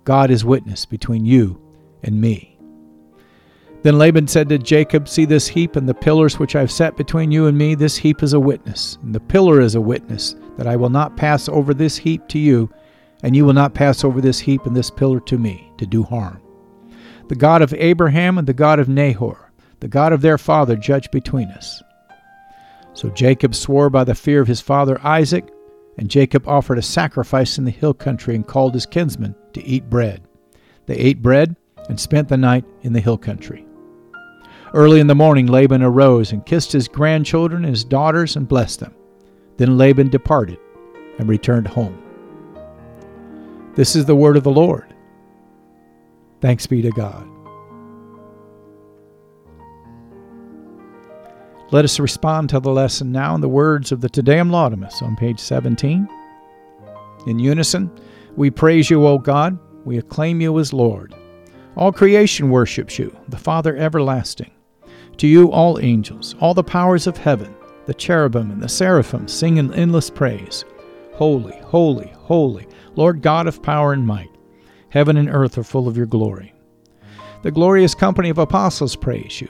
God 0.04 0.32
is 0.32 0.44
witness 0.44 0.88
between 0.88 1.28
you 1.28 1.62
and 2.02 2.20
me. 2.20 2.58
Then 3.84 4.00
Laban 4.00 4.28
said 4.28 4.50
to 4.50 4.58
Jacob, 4.58 5.08
See 5.08 5.26
this 5.26 5.48
heap 5.48 5.76
and 5.76 5.88
the 5.88 5.94
pillars 5.94 6.40
which 6.40 6.56
I 6.56 6.62
have 6.62 6.72
set 6.72 6.98
between 6.98 7.32
you 7.32 7.46
and 7.46 7.56
me. 7.56 7.76
This 7.76 7.96
heap 7.96 8.24
is 8.24 8.34
a 8.34 8.40
witness, 8.40 8.98
and 9.04 9.14
the 9.14 9.20
pillar 9.20 9.62
is 9.62 9.76
a 9.76 9.82
witness, 9.82 10.36
that 10.58 10.66
I 10.66 10.76
will 10.76 10.90
not 10.90 11.16
pass 11.16 11.48
over 11.48 11.76
this 11.76 11.98
heap 11.98 12.28
to 12.30 12.40
you, 12.40 12.68
and 13.22 13.36
you 13.36 13.46
will 13.46 13.54
not 13.54 13.76
pass 13.76 14.04
over 14.04 14.22
this 14.22 14.40
heap 14.40 14.66
and 14.66 14.76
this 14.76 14.90
pillar 14.90 15.20
to 15.20 15.38
me, 15.38 15.72
to 15.78 15.86
do 15.86 16.02
harm. 16.02 16.42
The 17.28 17.36
God 17.36 17.62
of 17.62 17.76
Abraham 17.76 18.40
and 18.40 18.48
the 18.48 18.54
God 18.54 18.80
of 18.80 18.90
Nahor, 18.90 19.49
the 19.80 19.88
God 19.88 20.14
of 20.14 20.22
their 20.22 20.38
father, 20.38 20.76
judge 20.76 21.10
between 21.12 21.50
us. 21.50 21.82
So 22.94 23.10
Jacob 23.10 23.56
swore 23.56 23.90
by 23.90 24.04
the 24.04 24.16
fear 24.16 24.42
of 24.42 24.48
his 24.48 24.62
father 24.62 25.00
Isaac, 25.06 25.50
and 25.98 26.10
Jacob 26.10 26.48
offered 26.48 26.78
a 26.78 26.82
sacrifice 26.82 27.58
in 27.58 27.66
the 27.66 27.72
hill 27.72 27.94
country 27.94 28.36
and 28.36 28.46
called 28.46 28.74
his 28.74 28.86
kinsmen 28.86 29.36
to 29.54 29.64
eat 29.64 29.90
bread. 29.90 30.22
They 30.86 30.96
ate 30.96 31.22
bread 31.22 31.56
and 31.88 32.00
spent 32.00 32.30
the 32.30 32.38
night 32.38 32.66
in 32.82 32.94
the 32.94 33.00
hill 33.00 33.18
country. 33.18 33.66
Early 34.74 35.00
in 35.00 35.08
the 35.08 35.16
morning, 35.16 35.48
Laban 35.48 35.82
arose 35.82 36.32
and 36.32 36.46
kissed 36.46 36.72
his 36.72 36.88
grandchildren 36.88 37.64
and 37.64 37.74
his 37.74 37.84
daughters 37.84 38.36
and 38.36 38.48
blessed 38.48 38.80
them. 38.80 38.94
Then 39.58 39.78
Laban 39.78 40.10
departed 40.10 40.58
and 41.20 41.30
returned 41.30 41.68
home. 41.68 42.02
This 43.76 43.96
is 43.96 44.06
the 44.06 44.16
word 44.16 44.36
of 44.36 44.44
the 44.44 44.52
Lord. 44.52 44.94
Thanks 46.42 46.66
be 46.66 46.82
to 46.82 46.92
God. 46.92 47.29
Let 51.72 51.86
us 51.86 52.00
respond 52.00 52.50
to 52.50 52.60
the 52.60 52.72
lesson 52.72 53.12
now 53.12 53.36
in 53.36 53.42
the 53.42 53.48
words 53.48 53.92
of 53.92 54.02
the 54.02 54.10
Te 54.10 54.24
Deum 54.24 54.50
Laudamus 54.50 55.04
on 55.04 55.16
page 55.16 55.40
17. 55.40 56.10
In 57.28 57.38
unison, 57.38 57.92
we 58.36 58.50
praise 58.50 58.90
you, 58.90 59.06
O 59.06 59.20
God. 59.20 59.60
We 59.86 60.00
acclaim 60.00 60.42
you 60.42 60.58
as 60.58 60.74
Lord. 60.74 61.14
All 61.76 61.92
creation 61.92 62.50
worships 62.50 62.98
you, 62.98 63.16
the 63.28 63.38
Father 63.38 63.78
everlasting. 63.78 64.50
To 65.18 65.28
you, 65.28 65.52
all 65.52 65.80
angels, 65.80 66.34
all 66.40 66.56
the 66.56 66.64
powers 66.64 67.06
of 67.06 67.18
heaven, 67.18 67.54
the 67.86 67.94
cherubim 67.94 68.50
and 68.50 68.64
the 68.64 68.68
seraphim 68.68 69.28
sing 69.28 69.58
in 69.58 69.72
endless 69.76 70.10
praise. 70.10 70.66
Holy, 71.14 71.56
holy, 71.60 72.12
holy, 72.18 72.68
Lord 72.96 73.22
God 73.22 73.46
of 73.46 73.62
power 73.62 73.94
and 73.94 74.08
might. 74.08 74.32
Heaven 74.90 75.18
and 75.18 75.30
earth 75.30 75.56
are 75.60 75.64
full 75.64 75.88
of 75.88 75.98
your 75.98 76.08
glory. 76.08 76.52
The 77.44 77.52
glorious 77.52 77.94
company 77.94 78.30
of 78.30 78.40
apostles 78.40 78.96
praise 78.96 79.40
you. 79.40 79.50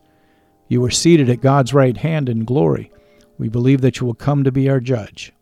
You 0.71 0.79
were 0.79 0.89
seated 0.89 1.29
at 1.29 1.41
God's 1.41 1.73
right 1.73 1.97
hand 1.97 2.29
in 2.29 2.45
glory. 2.45 2.93
We 3.37 3.49
believe 3.49 3.81
that 3.81 3.99
you 3.99 4.07
will 4.07 4.13
come 4.13 4.45
to 4.45 4.53
be 4.53 4.69
our 4.69 4.79
judge. 4.79 5.33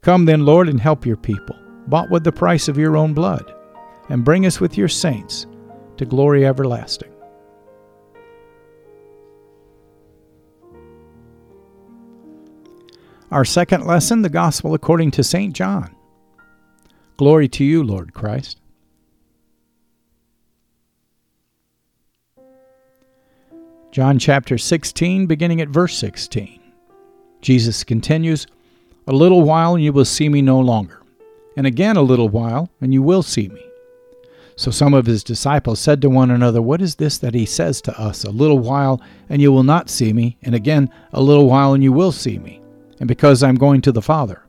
Come 0.00 0.24
then, 0.24 0.44
Lord, 0.44 0.68
and 0.68 0.80
help 0.80 1.06
your 1.06 1.16
people, 1.16 1.54
bought 1.86 2.10
with 2.10 2.24
the 2.24 2.32
price 2.32 2.66
of 2.66 2.76
your 2.76 2.96
own 2.96 3.14
blood, 3.14 3.54
and 4.08 4.24
bring 4.24 4.46
us 4.46 4.58
with 4.58 4.76
your 4.76 4.88
saints 4.88 5.46
to 5.96 6.04
glory 6.04 6.44
everlasting. 6.44 7.12
Our 13.30 13.44
second 13.44 13.86
lesson, 13.86 14.22
the 14.22 14.28
Gospel 14.28 14.74
according 14.74 15.12
to 15.12 15.22
St. 15.22 15.54
John. 15.54 15.94
Glory 17.16 17.46
to 17.50 17.62
you, 17.62 17.84
Lord 17.84 18.12
Christ. 18.12 18.58
John 23.90 24.18
chapter 24.18 24.58
16, 24.58 25.26
beginning 25.26 25.60
at 25.60 25.68
verse 25.68 25.96
16. 25.96 26.60
Jesus 27.40 27.84
continues, 27.84 28.46
A 29.06 29.12
little 29.12 29.42
while 29.42 29.74
and 29.74 29.82
you 29.82 29.92
will 29.92 30.04
see 30.04 30.28
me 30.28 30.42
no 30.42 30.60
longer, 30.60 31.02
and 31.56 31.66
again 31.66 31.96
a 31.96 32.02
little 32.02 32.28
while 32.28 32.70
and 32.80 32.92
you 32.92 33.02
will 33.02 33.22
see 33.22 33.48
me. 33.48 33.64
So 34.56 34.70
some 34.70 34.92
of 34.92 35.06
his 35.06 35.24
disciples 35.24 35.80
said 35.80 36.02
to 36.02 36.10
one 36.10 36.30
another, 36.30 36.60
What 36.60 36.82
is 36.82 36.96
this 36.96 37.18
that 37.18 37.34
he 37.34 37.46
says 37.46 37.80
to 37.82 37.98
us? 37.98 38.24
A 38.24 38.30
little 38.30 38.58
while 38.58 39.00
and 39.28 39.40
you 39.40 39.52
will 39.52 39.62
not 39.62 39.88
see 39.88 40.12
me, 40.12 40.36
and 40.42 40.54
again 40.54 40.90
a 41.12 41.22
little 41.22 41.48
while 41.48 41.74
and 41.74 41.82
you 41.82 41.92
will 41.92 42.12
see 42.12 42.38
me 42.38 42.60
and 43.00 43.08
because 43.08 43.42
I'm 43.42 43.54
going 43.54 43.80
to 43.82 43.92
the 43.92 44.02
Father. 44.02 44.42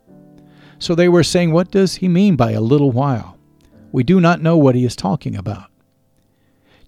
So 0.80 0.96
they 0.96 1.10
were 1.10 1.24
saying, 1.24 1.52
What 1.52 1.72
does 1.72 1.96
he 1.96 2.08
mean 2.08 2.36
by 2.36 2.52
a 2.52 2.62
little 2.62 2.92
while? 2.92 3.38
We 3.92 4.04
do 4.04 4.20
not 4.20 4.42
know 4.42 4.58
what 4.58 4.76
he 4.76 4.86
is 4.86 4.96
talking 4.96 5.36
about. 5.36 5.69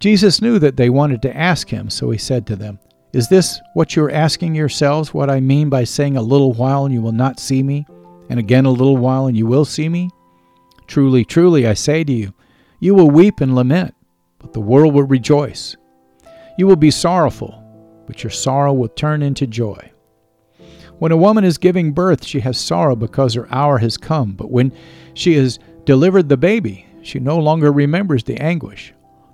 Jesus 0.01 0.41
knew 0.41 0.57
that 0.57 0.77
they 0.77 0.89
wanted 0.89 1.21
to 1.21 1.37
ask 1.37 1.69
him, 1.69 1.87
so 1.87 2.09
he 2.09 2.17
said 2.17 2.47
to 2.47 2.55
them, 2.55 2.79
Is 3.13 3.29
this 3.29 3.61
what 3.75 3.95
you 3.95 4.03
are 4.03 4.11
asking 4.11 4.55
yourselves, 4.55 5.13
what 5.13 5.29
I 5.29 5.39
mean 5.39 5.69
by 5.69 5.83
saying 5.83 6.17
a 6.17 6.23
little 6.23 6.53
while 6.53 6.85
and 6.85 6.93
you 6.93 7.03
will 7.03 7.11
not 7.11 7.39
see 7.39 7.61
me, 7.61 7.85
and 8.27 8.39
again 8.39 8.65
a 8.65 8.71
little 8.71 8.97
while 8.97 9.27
and 9.27 9.37
you 9.37 9.45
will 9.45 9.63
see 9.63 9.87
me? 9.87 10.09
Truly, 10.87 11.23
truly, 11.23 11.67
I 11.67 11.75
say 11.75 12.03
to 12.03 12.11
you, 12.11 12.33
you 12.79 12.95
will 12.95 13.11
weep 13.11 13.41
and 13.41 13.53
lament, 13.53 13.93
but 14.39 14.53
the 14.53 14.59
world 14.59 14.95
will 14.95 15.03
rejoice. 15.03 15.77
You 16.57 16.65
will 16.65 16.75
be 16.75 16.89
sorrowful, 16.89 17.63
but 18.07 18.23
your 18.23 18.31
sorrow 18.31 18.73
will 18.73 18.89
turn 18.89 19.21
into 19.21 19.45
joy. 19.45 19.91
When 20.97 21.11
a 21.11 21.17
woman 21.17 21.43
is 21.43 21.59
giving 21.59 21.91
birth, 21.91 22.25
she 22.25 22.39
has 22.39 22.59
sorrow 22.59 22.95
because 22.95 23.35
her 23.35 23.47
hour 23.53 23.77
has 23.77 23.97
come, 23.97 24.31
but 24.31 24.49
when 24.49 24.73
she 25.13 25.35
has 25.35 25.59
delivered 25.85 26.27
the 26.27 26.37
baby, 26.37 26.87
she 27.03 27.19
no 27.19 27.37
longer 27.37 27.71
remembers 27.71 28.23
the 28.23 28.41
anguish 28.41 28.95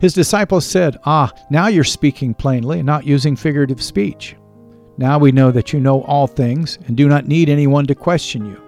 His 0.00 0.14
disciples 0.14 0.64
said, 0.64 0.98
Ah, 1.04 1.30
now 1.50 1.66
you're 1.66 1.84
speaking 1.84 2.32
plainly 2.32 2.78
and 2.78 2.86
not 2.86 3.06
using 3.06 3.36
figurative 3.36 3.82
speech. 3.82 4.34
Now 4.96 5.18
we 5.18 5.30
know 5.30 5.50
that 5.52 5.72
you 5.72 5.80
know 5.80 6.02
all 6.02 6.26
things 6.26 6.78
and 6.86 6.96
do 6.96 7.06
not 7.06 7.28
need 7.28 7.48
anyone 7.48 7.86
to 7.86 7.94
question 7.94 8.46
you. 8.46 8.60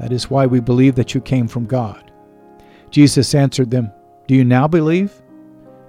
That 0.00 0.12
is 0.12 0.28
why 0.28 0.46
we 0.46 0.60
believe 0.60 0.96
that 0.96 1.14
you 1.14 1.20
came 1.20 1.46
from 1.46 1.66
God. 1.66 2.10
Jesus 2.90 3.34
answered 3.34 3.70
them, 3.70 3.92
Do 4.26 4.34
you 4.34 4.44
now 4.44 4.66
believe? 4.66 5.12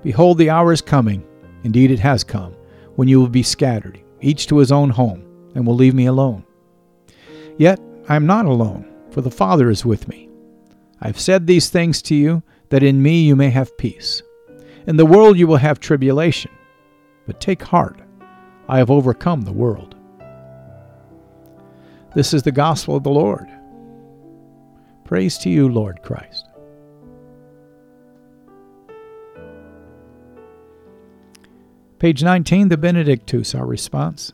Behold, 0.03 0.37
the 0.37 0.49
hour 0.51 0.71
is 0.71 0.81
coming, 0.81 1.25
indeed 1.63 1.89
it 1.89 1.99
has 1.99 2.23
come, 2.23 2.55
when 2.95 3.07
you 3.07 3.19
will 3.19 3.29
be 3.29 3.43
scattered, 3.43 3.99
each 4.21 4.47
to 4.47 4.57
his 4.57 4.71
own 4.71 4.89
home, 4.89 5.25
and 5.55 5.65
will 5.65 5.75
leave 5.75 5.95
me 5.95 6.05
alone. 6.05 6.45
Yet 7.57 7.79
I 8.07 8.15
am 8.15 8.27
not 8.27 8.45
alone, 8.45 8.85
for 9.09 9.21
the 9.21 9.31
Father 9.31 9.69
is 9.69 9.85
with 9.85 10.07
me. 10.07 10.29
I 11.01 11.07
have 11.07 11.19
said 11.19 11.47
these 11.47 11.69
things 11.69 12.01
to 12.03 12.15
you, 12.15 12.43
that 12.69 12.83
in 12.83 13.01
me 13.01 13.23
you 13.23 13.35
may 13.35 13.49
have 13.49 13.77
peace. 13.77 14.21
In 14.85 14.97
the 14.97 15.05
world 15.05 15.37
you 15.37 15.47
will 15.47 15.57
have 15.57 15.79
tribulation, 15.79 16.51
but 17.25 17.39
take 17.39 17.63
heart, 17.63 18.01
I 18.67 18.79
have 18.79 18.91
overcome 18.91 19.41
the 19.41 19.53
world. 19.53 19.95
This 22.13 22.33
is 22.33 22.43
the 22.43 22.51
gospel 22.51 22.97
of 22.97 23.03
the 23.03 23.09
Lord. 23.09 23.47
Praise 25.05 25.37
to 25.39 25.49
you, 25.49 25.69
Lord 25.69 26.01
Christ. 26.01 26.49
Page 31.99 32.21
19, 32.21 32.67
the 32.67 32.77
Benedictus, 32.77 33.55
our 33.55 33.65
response. 33.65 34.33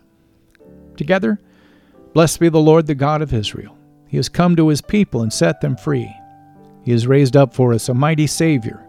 Together, 0.97 1.39
blessed 2.13 2.39
be 2.39 2.50
the 2.50 2.60
Lord, 2.60 2.88
the 2.88 2.95
God 2.95 3.21
of 3.21 3.34
Israel. 3.34 3.78
He 4.08 4.17
has 4.17 4.30
come 4.30 4.56
to 4.56 4.69
his 4.69 4.82
people 4.82 5.21
and 5.21 5.32
set 5.32 5.62
them 5.62 5.76
free. 5.76 6.12
He 6.84 6.91
has 6.91 7.06
raised 7.06 7.38
up 7.38 7.54
for 7.54 7.71
us 7.71 7.88
a 7.88 7.93
mighty 7.93 8.26
Savior 8.26 8.88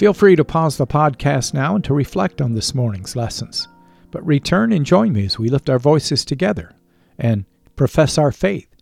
Feel 0.00 0.14
free 0.14 0.34
to 0.34 0.46
pause 0.46 0.78
the 0.78 0.86
podcast 0.86 1.52
now 1.52 1.74
and 1.74 1.84
to 1.84 1.92
reflect 1.92 2.40
on 2.40 2.54
this 2.54 2.74
morning's 2.74 3.16
lessons. 3.16 3.68
But 4.10 4.24
return 4.24 4.72
and 4.72 4.86
join 4.86 5.12
me 5.12 5.26
as 5.26 5.38
we 5.38 5.50
lift 5.50 5.68
our 5.68 5.78
voices 5.78 6.24
together 6.24 6.74
and 7.18 7.44
profess 7.76 8.16
our 8.16 8.32
faith 8.32 8.74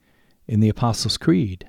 in 0.46 0.60
the 0.60 0.68
Apostles' 0.68 1.16
Creed. 1.16 1.68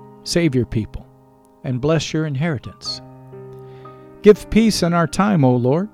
save 0.23 0.55
your 0.55 0.65
people, 0.65 1.07
and 1.63 1.81
bless 1.81 2.13
your 2.13 2.25
inheritance. 2.25 3.01
Give 4.21 4.49
peace 4.49 4.83
in 4.83 4.93
our 4.93 5.07
time, 5.07 5.43
O 5.43 5.55
Lord, 5.55 5.89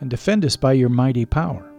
and 0.00 0.08
defend 0.08 0.44
us 0.44 0.56
by 0.56 0.72
your 0.72 0.88
mighty 0.88 1.24
power. 1.24 1.70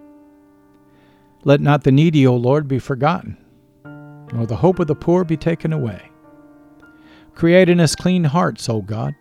Let 1.44 1.62
not 1.62 1.84
the 1.84 1.92
needy, 1.92 2.28
O 2.28 2.36
Lord, 2.36 2.68
be 2.68 2.80
forgotten, 2.80 3.38
nor 3.84 4.46
the 4.46 4.58
hope 4.58 4.80
of 4.80 4.88
the 4.88 4.96
poor 4.96 5.24
be 5.24 5.38
taken 5.38 5.74
away. 5.74 6.12
Create 7.34 7.70
in 7.70 7.80
us 7.80 7.96
clean 7.96 8.26
hearts, 8.26 8.70
O 8.70 8.82
God, 8.82 9.16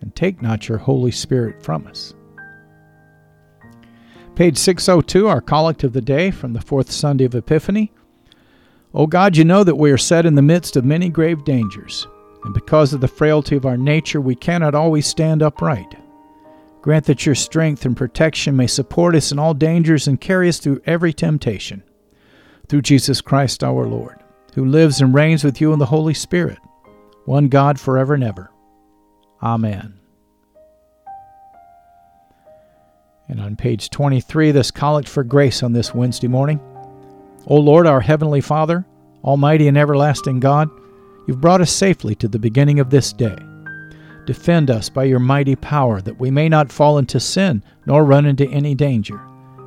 and 0.00 0.14
take 0.14 0.40
not 0.40 0.68
your 0.68 0.78
Holy 0.78 1.10
Spirit 1.10 1.62
from 1.62 1.86
us. 1.86 2.14
Page 4.34 4.58
602, 4.58 5.28
our 5.28 5.40
collect 5.40 5.82
of 5.82 5.92
the 5.92 6.00
day 6.00 6.30
from 6.30 6.52
the 6.52 6.60
fourth 6.60 6.90
Sunday 6.90 7.24
of 7.24 7.34
Epiphany. 7.34 7.92
O 8.96 9.06
God, 9.06 9.36
you 9.36 9.44
know 9.44 9.62
that 9.62 9.76
we 9.76 9.90
are 9.90 9.98
set 9.98 10.24
in 10.24 10.36
the 10.36 10.42
midst 10.42 10.74
of 10.74 10.84
many 10.84 11.10
grave 11.10 11.44
dangers, 11.44 12.06
and 12.44 12.54
because 12.54 12.94
of 12.94 13.02
the 13.02 13.08
frailty 13.08 13.54
of 13.54 13.66
our 13.66 13.76
nature, 13.76 14.22
we 14.22 14.34
cannot 14.34 14.74
always 14.74 15.06
stand 15.06 15.42
upright. 15.42 15.94
Grant 16.80 17.04
that 17.04 17.26
your 17.26 17.34
strength 17.34 17.84
and 17.84 17.94
protection 17.94 18.56
may 18.56 18.66
support 18.66 19.14
us 19.14 19.32
in 19.32 19.38
all 19.38 19.52
dangers 19.52 20.08
and 20.08 20.18
carry 20.18 20.48
us 20.48 20.58
through 20.58 20.80
every 20.86 21.12
temptation. 21.12 21.82
Through 22.68 22.82
Jesus 22.82 23.20
Christ 23.20 23.62
our 23.62 23.86
Lord, 23.86 24.16
who 24.54 24.64
lives 24.64 25.02
and 25.02 25.12
reigns 25.12 25.44
with 25.44 25.60
you 25.60 25.74
in 25.74 25.78
the 25.78 25.84
Holy 25.84 26.14
Spirit, 26.14 26.58
one 27.26 27.48
God 27.48 27.78
forever 27.78 28.14
and 28.14 28.24
ever. 28.24 28.50
Amen. 29.42 30.00
And 33.28 33.40
on 33.42 33.56
page 33.56 33.90
23, 33.90 34.52
this 34.52 34.70
collect 34.70 35.06
for 35.06 35.22
grace 35.22 35.62
on 35.62 35.74
this 35.74 35.94
Wednesday 35.94 36.28
morning. 36.28 36.60
O 37.46 37.56
Lord, 37.56 37.86
our 37.86 38.00
Heavenly 38.00 38.40
Father, 38.40 38.84
Almighty 39.22 39.68
and 39.68 39.78
everlasting 39.78 40.40
God, 40.40 40.68
you've 41.26 41.40
brought 41.40 41.60
us 41.60 41.70
safely 41.70 42.14
to 42.16 42.28
the 42.28 42.38
beginning 42.38 42.80
of 42.80 42.90
this 42.90 43.12
day. 43.12 43.36
Defend 44.24 44.70
us 44.70 44.88
by 44.88 45.04
your 45.04 45.20
mighty 45.20 45.54
power, 45.54 46.00
that 46.02 46.18
we 46.18 46.30
may 46.30 46.48
not 46.48 46.72
fall 46.72 46.98
into 46.98 47.20
sin 47.20 47.62
nor 47.86 48.04
run 48.04 48.26
into 48.26 48.48
any 48.50 48.74
danger, 48.74 49.20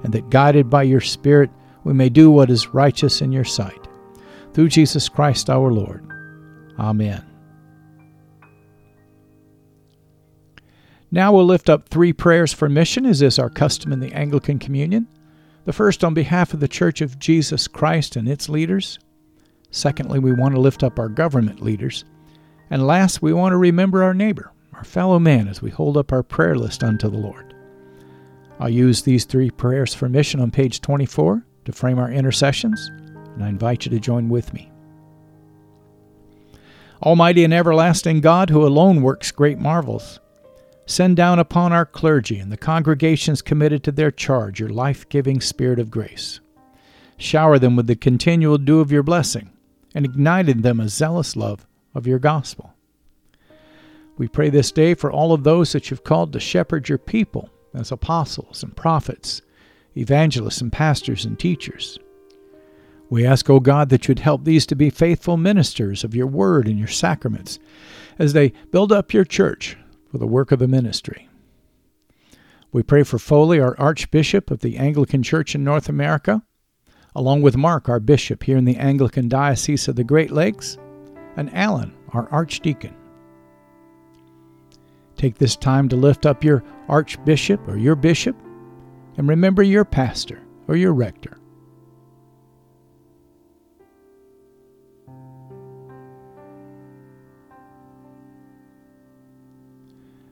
and 0.04 0.14
that 0.14 0.30
guided 0.30 0.70
by 0.70 0.84
your 0.84 1.00
Spirit 1.00 1.50
we 1.86 1.94
may 1.94 2.10
do 2.10 2.30
what 2.30 2.50
is 2.50 2.74
righteous 2.74 3.22
in 3.22 3.32
your 3.32 3.46
sight. 3.46 3.88
Through 4.54 4.70
Jesus 4.70 5.08
Christ 5.08 5.50
our 5.50 5.72
Lord. 5.72 6.06
Amen. 6.78 7.24
Now 11.12 11.32
we'll 11.32 11.46
lift 11.46 11.70
up 11.70 11.88
three 11.88 12.12
prayers 12.12 12.52
for 12.52 12.68
mission, 12.68 13.06
as 13.06 13.22
is 13.22 13.40
our 13.40 13.50
custom 13.50 13.94
in 13.94 14.02
the 14.02 14.14
Anglican 14.14 14.60
Communion. 14.60 15.08
The 15.70 15.74
first 15.74 16.04
on 16.04 16.16
behalf 16.16 16.56
of 16.56 16.62
the 16.62 16.68
Church 16.68 17.00
of 17.00 17.20
Jesus 17.20 17.68
Christ 17.68 18.16
and 18.16 18.28
its 18.28 18.50
leaders. 18.50 18.98
Secondly, 19.70 20.18
we 20.18 20.34
want 20.34 20.56
to 20.56 20.60
lift 20.60 20.82
up 20.82 20.98
our 20.98 21.10
government 21.10 21.62
leaders. 21.62 22.06
And 22.72 22.88
last, 22.88 23.22
we 23.22 23.34
want 23.34 23.54
to 23.54 23.58
remember 23.58 24.02
our 24.02 24.16
neighbor, 24.16 24.52
our 24.74 24.84
fellow 24.84 25.20
man, 25.20 25.48
as 25.48 25.62
we 25.62 25.70
hold 25.70 25.96
up 25.96 26.12
our 26.12 26.24
prayer 26.24 26.56
list 26.56 26.84
unto 26.84 27.08
the 27.08 27.20
Lord. 27.20 27.54
I'll 28.60 28.68
use 28.68 29.04
these 29.04 29.26
three 29.26 29.52
prayers 29.52 29.94
for 29.94 30.10
mission 30.10 30.40
on 30.40 30.50
page 30.50 30.82
24 30.82 31.46
to 31.66 31.72
frame 31.72 32.00
our 32.00 32.12
intercessions, 32.12 32.90
and 33.36 33.44
I 33.44 33.50
invite 33.50 33.86
you 33.86 33.92
to 33.92 34.00
join 34.00 34.28
with 34.28 34.52
me. 34.56 34.72
Almighty 37.04 37.44
and 37.44 37.54
everlasting 37.54 38.22
God, 38.22 38.50
who 38.50 38.66
alone 38.66 39.04
works 39.04 39.30
great 39.30 39.60
marvels, 39.60 40.20
send 40.90 41.16
down 41.16 41.38
upon 41.38 41.72
our 41.72 41.86
clergy 41.86 42.40
and 42.40 42.52
the 42.52 42.58
congregations 42.58 43.44
committed 43.44 43.84
to 43.84 43.92
their 43.92 44.10
charge 44.10 44.60
your 44.60 44.70
life 44.70 45.08
giving 45.08 45.40
spirit 45.40 45.78
of 45.80 45.92
grace. 45.92 46.40
Shower 47.16 47.60
them 47.60 47.76
with 47.76 47.86
the 47.86 47.96
continual 47.96 48.58
dew 48.58 48.80
of 48.80 48.92
your 48.92 49.04
blessing, 49.04 49.52
and 49.94 50.04
ignite 50.04 50.50
in 50.50 50.62
them 50.62 50.80
a 50.80 50.90
zealous 50.90 51.36
love 51.36 51.68
of 51.94 52.08
your 52.08 52.18
gospel. 52.18 52.74
We 54.18 54.28
pray 54.28 54.50
this 54.50 54.72
day 54.72 54.96
for 54.96 55.12
all 55.12 55.32
of 55.32 55.44
those 55.44 55.74
that 55.74 55.92
you've 55.92 56.04
called 56.04 56.34
to 56.34 56.40
shepherd 56.40 56.90
your 56.90 56.98
people 56.98 57.52
as 57.76 57.92
apostles 57.92 58.64
and 58.64 58.76
prophets, 58.76 59.44
evangelists 59.96 60.60
and 60.60 60.72
pastors 60.72 61.24
and 61.24 61.38
teachers. 61.38 62.00
We 63.12 63.28
ask, 63.28 63.48
O 63.48 63.60
God, 63.60 63.90
that 63.90 64.08
you'd 64.08 64.20
help 64.20 64.44
these 64.44 64.66
to 64.68 64.76
be 64.76 64.90
faithful 64.90 65.38
ministers 65.38 66.04
of 66.04 66.16
your 66.16 66.28
word 66.28 66.68
and 66.68 66.80
your 66.80 66.88
sacraments 66.88 67.60
as 68.18 68.34
they 68.34 68.54
build 68.72 68.92
up 68.92 69.14
your 69.14 69.26
church 69.26 69.78
for 70.12 70.18
the 70.18 70.28
work 70.28 70.52
of 70.52 70.60
the 70.60 70.68
ministry. 70.68 71.30
We 72.72 72.84
pray 72.84 73.04
for 73.04 73.18
Foley, 73.18 73.60
our 73.60 73.80
Archbishop 73.80 74.52
of 74.52 74.60
the 74.60 74.78
Anglican 74.78 75.24
Church 75.24 75.56
in 75.56 75.64
North 75.64 75.90
America, 75.90 76.44
along 77.16 77.42
with 77.42 77.58
Mark, 77.58 77.90
our 77.90 78.00
Bishop 78.00 78.44
here 78.44 78.58
in 78.58 78.66
the 78.66 78.78
Anglican 78.78 79.28
Diocese 79.28 79.88
of 79.88 79.96
the 79.96 80.04
Great 80.04 80.32
Lakes, 80.32 80.78
and 81.36 81.54
Alan, 81.56 81.96
our 82.14 82.30
Archdeacon. 82.30 82.96
Take 85.16 85.38
this 85.38 85.56
time 85.56 85.90
to 85.90 85.96
lift 85.96 86.26
up 86.26 86.44
your 86.44 86.64
Archbishop 86.88 87.68
or 87.68 87.78
your 87.78 87.96
Bishop, 87.96 88.36
and 89.18 89.28
remember 89.28 89.64
your 89.64 89.84
pastor 89.84 90.42
or 90.68 90.76
your 90.76 90.94
rector. 90.94 91.39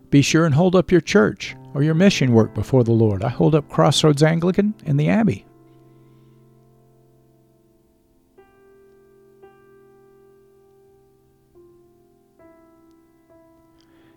Be 0.09 0.21
sure 0.21 0.45
and 0.45 0.55
hold 0.55 0.75
up 0.75 0.91
your 0.91 1.01
church 1.01 1.55
or 1.73 1.83
your 1.83 1.93
mission 1.93 2.31
work 2.31 2.53
before 2.53 2.83
the 2.83 2.91
Lord. 2.91 3.23
I 3.23 3.29
hold 3.29 3.55
up 3.55 3.69
Crossroads 3.69 4.23
Anglican 4.23 4.73
in 4.85 4.97
the 4.97 5.09
Abbey. 5.09 5.45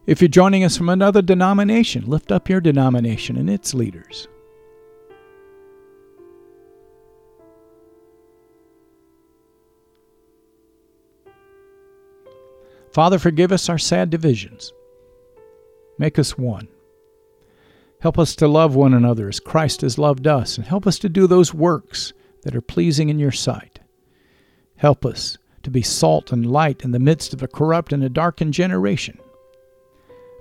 If 0.06 0.20
you're 0.20 0.28
joining 0.28 0.64
us 0.64 0.76
from 0.76 0.88
another 0.88 1.22
denomination, 1.22 2.06
lift 2.06 2.32
up 2.32 2.48
your 2.48 2.60
denomination 2.60 3.36
and 3.36 3.48
its 3.48 3.74
leaders. 3.74 4.26
Father, 12.92 13.20
forgive 13.20 13.52
us 13.52 13.68
our 13.68 13.78
sad 13.78 14.10
divisions. 14.10 14.72
Make 16.00 16.18
us 16.18 16.38
one. 16.38 16.66
Help 18.00 18.18
us 18.18 18.34
to 18.36 18.48
love 18.48 18.74
one 18.74 18.94
another 18.94 19.28
as 19.28 19.38
Christ 19.38 19.82
has 19.82 19.98
loved 19.98 20.26
us, 20.26 20.56
and 20.56 20.66
help 20.66 20.86
us 20.86 20.98
to 21.00 21.10
do 21.10 21.26
those 21.26 21.52
works 21.52 22.14
that 22.42 22.56
are 22.56 22.62
pleasing 22.62 23.10
in 23.10 23.18
your 23.18 23.30
sight. 23.30 23.80
Help 24.76 25.04
us 25.04 25.36
to 25.62 25.70
be 25.70 25.82
salt 25.82 26.32
and 26.32 26.50
light 26.50 26.84
in 26.84 26.92
the 26.92 26.98
midst 26.98 27.34
of 27.34 27.42
a 27.42 27.46
corrupt 27.46 27.92
and 27.92 28.02
a 28.02 28.08
darkened 28.08 28.54
generation. 28.54 29.18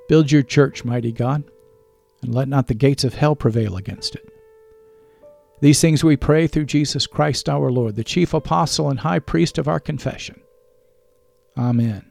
Build 0.07 0.31
your 0.31 0.43
church, 0.43 0.85
mighty 0.85 1.11
God, 1.11 1.43
and 2.21 2.33
let 2.33 2.47
not 2.47 2.67
the 2.67 2.73
gates 2.73 3.03
of 3.03 3.15
hell 3.15 3.35
prevail 3.35 3.75
against 3.75 4.15
it. 4.15 4.31
These 5.59 5.81
things 5.81 6.05
we 6.05 6.15
pray 6.15 6.47
through 6.47 6.67
Jesus 6.67 7.05
Christ 7.05 7.49
our 7.49 7.69
Lord, 7.69 7.97
the 7.97 8.05
chief 8.05 8.33
apostle 8.33 8.89
and 8.89 9.01
high 9.01 9.19
priest 9.19 9.57
of 9.57 9.67
our 9.67 9.81
confession. 9.81 10.39
Amen. 11.57 12.08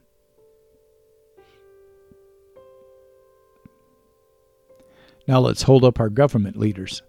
Now 5.29 5.41
let's 5.41 5.62
hold 5.62 5.85
up 5.85 6.01
our 6.01 6.09
government 6.09 6.57
leaders. 6.57 7.03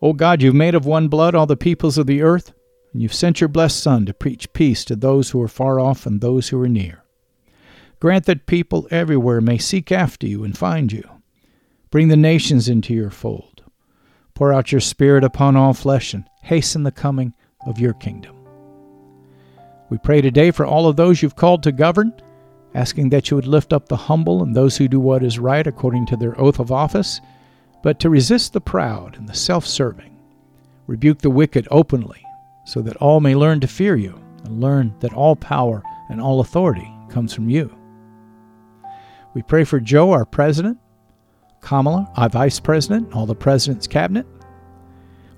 O 0.00 0.12
God, 0.12 0.40
you've 0.40 0.54
made 0.54 0.76
of 0.76 0.86
one 0.86 1.08
blood 1.08 1.34
all 1.34 1.46
the 1.46 1.56
peoples 1.56 1.98
of 1.98 2.06
the 2.06 2.22
earth, 2.22 2.54
and 2.92 3.02
you've 3.02 3.12
sent 3.12 3.40
your 3.40 3.48
blessed 3.48 3.82
Son 3.82 4.06
to 4.06 4.14
preach 4.14 4.52
peace 4.52 4.84
to 4.84 4.94
those 4.94 5.30
who 5.30 5.42
are 5.42 5.48
far 5.48 5.80
off 5.80 6.06
and 6.06 6.20
those 6.20 6.48
who 6.48 6.60
are 6.60 6.68
near. 6.68 7.02
Grant 7.98 8.26
that 8.26 8.46
people 8.46 8.86
everywhere 8.92 9.40
may 9.40 9.58
seek 9.58 9.90
after 9.90 10.26
you 10.26 10.44
and 10.44 10.56
find 10.56 10.92
you. 10.92 11.02
Bring 11.90 12.08
the 12.08 12.16
nations 12.16 12.68
into 12.68 12.94
your 12.94 13.10
fold. 13.10 13.62
Pour 14.34 14.52
out 14.52 14.72
your 14.72 14.80
Spirit 14.80 15.24
upon 15.24 15.56
all 15.56 15.74
flesh 15.74 16.14
and 16.14 16.24
hasten 16.42 16.84
the 16.84 16.92
coming 16.92 17.34
of 17.66 17.78
your 17.78 17.92
kingdom. 17.94 18.36
We 19.90 19.98
pray 19.98 20.20
today 20.20 20.52
for 20.52 20.64
all 20.64 20.88
of 20.88 20.96
those 20.96 21.22
you've 21.22 21.36
called 21.36 21.62
to 21.64 21.72
govern, 21.72 22.12
asking 22.74 23.10
that 23.10 23.30
you 23.30 23.36
would 23.36 23.46
lift 23.46 23.72
up 23.72 23.88
the 23.88 23.96
humble 23.96 24.42
and 24.42 24.54
those 24.54 24.76
who 24.76 24.88
do 24.88 24.98
what 24.98 25.22
is 25.22 25.38
right 25.38 25.66
according 25.66 26.06
to 26.06 26.16
their 26.16 26.40
oath 26.40 26.58
of 26.58 26.72
office, 26.72 27.20
but 27.82 27.98
to 28.00 28.10
resist 28.10 28.52
the 28.52 28.60
proud 28.60 29.16
and 29.16 29.28
the 29.28 29.34
self 29.34 29.66
serving. 29.66 30.16
Rebuke 30.86 31.18
the 31.18 31.30
wicked 31.30 31.66
openly 31.70 32.24
so 32.64 32.80
that 32.82 32.96
all 32.96 33.20
may 33.20 33.34
learn 33.34 33.60
to 33.60 33.66
fear 33.66 33.96
you 33.96 34.20
and 34.44 34.60
learn 34.60 34.94
that 35.00 35.12
all 35.12 35.36
power 35.36 35.82
and 36.08 36.20
all 36.20 36.40
authority 36.40 36.90
comes 37.08 37.34
from 37.34 37.48
you. 37.48 37.76
We 39.34 39.42
pray 39.42 39.64
for 39.64 39.80
Joe, 39.80 40.12
our 40.12 40.24
president, 40.24 40.78
Kamala, 41.60 42.10
our 42.16 42.28
vice 42.28 42.60
president, 42.60 43.14
all 43.14 43.26
the 43.26 43.34
president's 43.34 43.86
cabinet. 43.86 44.26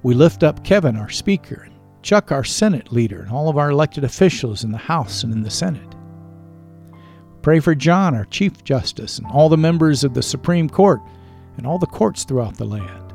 We 0.02 0.14
lift 0.14 0.42
up 0.42 0.64
Kevin, 0.64 0.96
our 0.96 1.10
speaker, 1.10 1.62
and 1.64 1.74
Chuck, 2.02 2.32
our 2.32 2.44
Senate 2.44 2.92
leader, 2.92 3.22
and 3.22 3.30
all 3.30 3.48
of 3.48 3.56
our 3.56 3.70
elected 3.70 4.04
officials 4.04 4.64
in 4.64 4.72
the 4.72 4.78
House 4.78 5.22
and 5.22 5.32
in 5.32 5.42
the 5.42 5.50
Senate. 5.50 5.94
Pray 7.42 7.60
for 7.60 7.74
John, 7.74 8.14
our 8.14 8.24
Chief 8.24 8.64
Justice, 8.64 9.18
and 9.18 9.26
all 9.26 9.48
the 9.48 9.56
members 9.56 10.02
of 10.02 10.14
the 10.14 10.22
Supreme 10.22 10.68
Court 10.68 11.00
and 11.56 11.66
all 11.66 11.78
the 11.78 11.86
courts 11.86 12.24
throughout 12.24 12.56
the 12.56 12.64
land. 12.64 13.12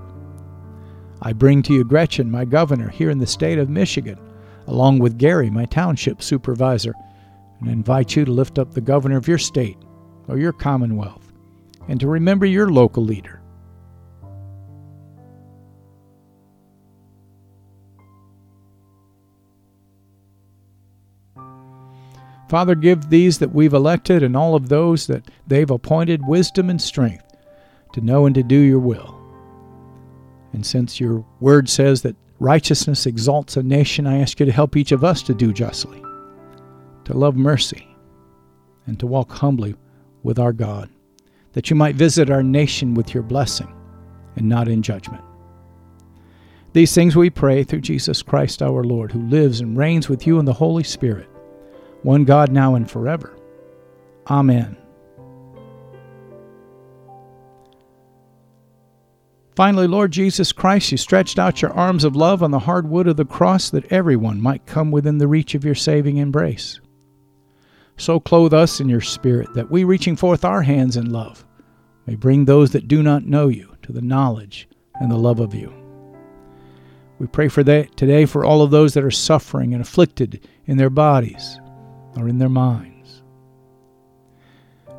I 1.21 1.34
bring 1.34 1.62
to 1.63 1.73
you 1.73 1.84
Gretchen, 1.84 2.32
my 2.32 2.45
governor 2.45 2.89
here 2.89 3.10
in 3.10 3.19
the 3.19 3.28
state 3.28 3.60
of 3.60 3.69
Michigan, 3.69 4.17
along 4.67 4.99
with 4.99 5.17
Gary, 5.17 5.49
my 5.49 5.65
township 5.65 6.21
supervisor, 6.21 6.93
and 7.60 7.69
invite 7.69 8.15
you 8.15 8.23
to 8.23 8.32
lift 8.32 8.58
up 8.58 8.73
the 8.73 8.82
governor 8.82 9.17
of 9.17 9.28
your 9.28 9.38
state 9.38 9.78
or 10.28 10.38
your 10.38 10.54
commonwealth 10.54 11.34
and 11.88 11.99
to 11.99 12.08
remember 12.08 12.45
your 12.45 12.69
local 12.69 13.04
leader. 13.04 13.41
Father, 22.47 22.73
give 22.73 23.10
these 23.10 23.38
that 23.39 23.54
we've 23.54 23.73
elected 23.73 24.23
and 24.23 24.36
all 24.36 24.56
of 24.56 24.69
those 24.69 25.06
that 25.08 25.30
they've 25.45 25.69
appointed 25.69 26.25
wisdom 26.25 26.69
and 26.69 26.82
strength 26.82 27.28
to 27.93 28.02
know 28.02 28.25
and 28.25 28.36
to 28.36 28.43
do 28.43 28.58
your 28.58 28.80
will. 28.80 29.15
And 30.54 30.65
since 30.65 30.99
your 30.99 31.25
word 31.39 31.69
says 31.69 32.02
that 32.02 32.15
righteousness 32.39 33.06
exalts 33.06 33.58
a 33.58 33.63
nation, 33.63 34.08
I 34.08 34.19
ask 34.19 34.39
you 34.39 34.45
to 34.45 34.52
help 34.52 34.75
each 34.75 34.91
of 34.91 35.04
us 35.04 35.21
to 35.23 35.34
do 35.34 35.54
justly, 35.54 36.02
to 37.06 37.13
love 37.13 37.36
mercy, 37.36 37.88
and 38.86 38.99
to 38.99 39.08
walk 39.08 39.32
humbly 39.32 39.75
with 40.23 40.39
our 40.39 40.54
God, 40.54 40.89
that 41.54 41.69
you 41.69 41.75
might 41.75 41.95
visit 41.95 42.30
our 42.30 42.43
nation 42.43 42.93
with 42.93 43.13
your 43.13 43.23
blessing 43.23 43.73
and 44.36 44.47
not 44.47 44.67
in 44.67 44.82
judgment. 44.82 45.23
These 46.73 46.93
things 46.93 47.15
we 47.15 47.30
pray 47.30 47.63
through 47.63 47.82
Jesus 47.82 48.21
Christ 48.21 48.62
our 48.62 48.84
Lord, 48.84 49.12
who 49.12 49.21
lives 49.28 49.60
and 49.60 49.78
reigns 49.78 50.08
with 50.08 50.28
you 50.28 50.39
in 50.39 50.45
the 50.45 50.54
Holy 50.54 50.84
Spirit, 50.84 51.28
one 52.04 52.25
God 52.25 52.52
now 52.52 52.75
and 52.75 52.89
forever. 52.89 53.36
Amen. 54.30 54.78
Finally, 59.59 59.87
Lord 59.87 60.11
Jesus 60.11 60.53
Christ, 60.53 60.89
you 60.89 60.97
stretched 60.97 61.37
out 61.37 61.61
your 61.61 61.73
arms 61.73 62.05
of 62.05 62.15
love 62.15 62.41
on 62.41 62.49
the 62.49 62.59
hard 62.59 62.89
wood 62.89 63.09
of 63.09 63.17
the 63.17 63.25
cross 63.25 63.69
that 63.71 63.91
everyone 63.91 64.39
might 64.39 64.65
come 64.65 64.89
within 64.89 65.17
the 65.17 65.27
reach 65.27 65.53
of 65.53 65.65
your 65.65 65.75
saving 65.75 66.15
embrace. 66.15 66.79
So 67.97 68.21
clothe 68.21 68.53
us 68.53 68.79
in 68.79 68.87
your 68.87 69.01
Spirit 69.01 69.53
that 69.55 69.69
we, 69.69 69.83
reaching 69.83 70.15
forth 70.15 70.45
our 70.45 70.61
hands 70.61 70.95
in 70.95 71.11
love, 71.11 71.45
may 72.05 72.15
bring 72.15 72.45
those 72.45 72.71
that 72.71 72.87
do 72.87 73.03
not 73.03 73.25
know 73.25 73.49
you 73.49 73.75
to 73.81 73.91
the 73.91 74.01
knowledge 74.01 74.69
and 75.01 75.11
the 75.11 75.17
love 75.17 75.41
of 75.41 75.53
you. 75.53 75.73
We 77.19 77.27
pray 77.27 77.49
for 77.49 77.61
that 77.65 77.97
today 77.97 78.25
for 78.25 78.45
all 78.45 78.61
of 78.61 78.71
those 78.71 78.93
that 78.93 79.03
are 79.03 79.11
suffering 79.11 79.73
and 79.73 79.81
afflicted 79.81 80.47
in 80.67 80.77
their 80.77 80.89
bodies 80.89 81.59
or 82.15 82.29
in 82.29 82.37
their 82.37 82.47
minds. 82.47 83.23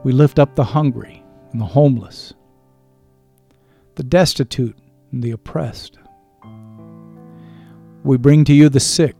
We 0.04 0.12
lift 0.12 0.38
up 0.38 0.54
the 0.54 0.64
hungry 0.64 1.24
and 1.52 1.62
the 1.62 1.64
homeless 1.64 2.34
the 4.00 4.04
destitute, 4.04 4.78
and 5.12 5.22
the 5.22 5.32
oppressed. 5.32 5.98
We 8.02 8.16
bring 8.16 8.46
to 8.46 8.54
you 8.54 8.70
the 8.70 8.80
sick, 8.80 9.14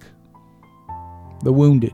the 1.45 1.53
wounded, 1.53 1.93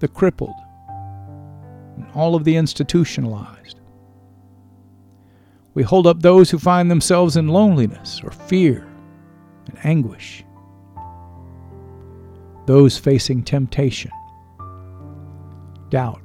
the 0.00 0.08
crippled, 0.08 0.56
and 0.88 2.04
all 2.16 2.34
of 2.34 2.42
the 2.42 2.56
institutionalized. 2.56 3.78
We 5.74 5.84
hold 5.84 6.08
up 6.08 6.20
those 6.20 6.50
who 6.50 6.58
find 6.58 6.90
themselves 6.90 7.36
in 7.36 7.46
loneliness 7.46 8.20
or 8.24 8.32
fear 8.32 8.84
and 9.68 9.78
anguish, 9.84 10.44
those 12.66 12.98
facing 12.98 13.44
temptation, 13.44 14.10
doubt, 15.90 16.22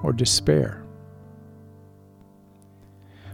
or 0.00 0.12
despair. 0.12 0.79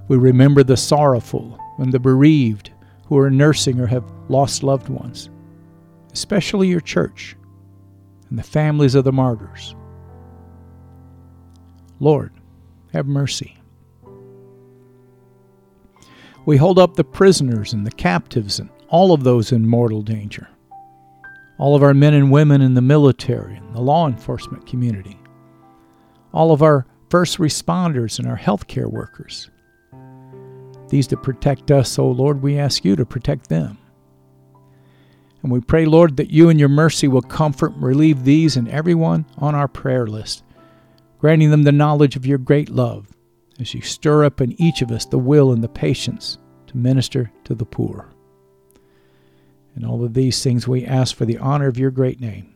We 0.09 0.16
remember 0.16 0.62
the 0.62 0.77
sorrowful 0.77 1.59
and 1.79 1.92
the 1.92 1.99
bereaved 1.99 2.71
who 3.07 3.19
are 3.19 3.31
nursing 3.31 3.81
or 3.81 3.87
have 3.87 4.05
lost 4.29 4.62
loved 4.62 4.88
ones, 4.88 5.31
especially 6.12 6.69
your 6.69 6.81
church 6.81 7.37
and 8.31 8.38
the 8.38 8.45
families 8.45 8.95
of 8.95 9.05
the 9.05 9.12
martyrs. 9.12 9.75
Lord, 11.99 12.33
have 12.92 13.07
mercy. 13.07 13.57
We 16.45 16.57
hold 16.57 16.79
up 16.79 16.95
the 16.95 17.05
prisoners 17.05 17.73
and 17.73 17.85
the 17.85 17.90
captives 17.90 18.61
and 18.61 18.71
all 18.88 19.12
of 19.12 19.25
those 19.25 19.51
in 19.51 19.66
mortal 19.66 20.03
danger, 20.03 20.49
all 21.59 21.75
of 21.75 21.83
our 21.83 21.95
men 21.95 22.14
and 22.14 22.31
women 22.31 22.61
in 22.61 22.75
the 22.75 22.81
military 22.81 23.57
and 23.57 23.75
the 23.75 23.81
law 23.81 24.07
enforcement 24.07 24.66
community, 24.66 25.19
all 26.33 26.53
of 26.53 26.62
our 26.62 26.87
first 27.11 27.38
responders 27.38 28.21
and 28.21 28.29
our 28.29 28.38
healthcare 28.38 28.90
workers 28.90 29.51
these 30.88 31.09
that 31.09 31.22
protect 31.22 31.70
us, 31.70 31.99
O 31.99 32.09
Lord, 32.09 32.42
we 32.42 32.59
ask 32.59 32.85
you 32.85 32.96
to 32.96 33.05
protect 33.05 33.49
them. 33.49 33.79
And 35.42 35.53
we 35.53 35.61
pray, 35.61 35.85
Lord, 35.85 36.16
that 36.16 36.31
you 36.31 36.49
in 36.49 36.59
your 36.59 36.68
mercy 36.68 37.09
will 37.09 37.22
comfort 37.22 37.72
and 37.72 37.83
relieve 37.83 38.25
these 38.25 38.57
and 38.57 38.68
everyone 38.68 39.27
on 39.38 39.55
our 39.55 39.68
prayer 39.68 40.07
list, 40.07 40.42
granting 41.18 41.51
them 41.51 41.62
the 41.62 41.72
knowledge 41.72 42.16
of 42.16 42.27
your 42.27 42.38
great 42.38 42.68
love 42.68 43.09
as 43.61 43.72
you 43.72 43.81
stir 43.81 44.25
up 44.25 44.40
in 44.40 44.61
each 44.61 44.83
of 44.83 44.90
us 44.90 45.05
the 45.05 45.18
will 45.18 45.53
and 45.53 45.62
the 45.62 45.68
patience 45.68 46.38
to 46.66 46.77
minister 46.77 47.31
to 47.44 47.55
the 47.55 47.64
poor. 47.64 48.11
And 49.75 49.85
all 49.85 50.05
of 50.05 50.14
these 50.14 50.42
things 50.42 50.66
we 50.66 50.85
ask 50.85 51.14
for 51.14 51.27
the 51.27 51.38
honor 51.38 51.68
of 51.68 51.79
your 51.79 51.90
great 51.90 52.20
name. 52.20 52.55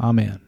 Amen. 0.00 0.47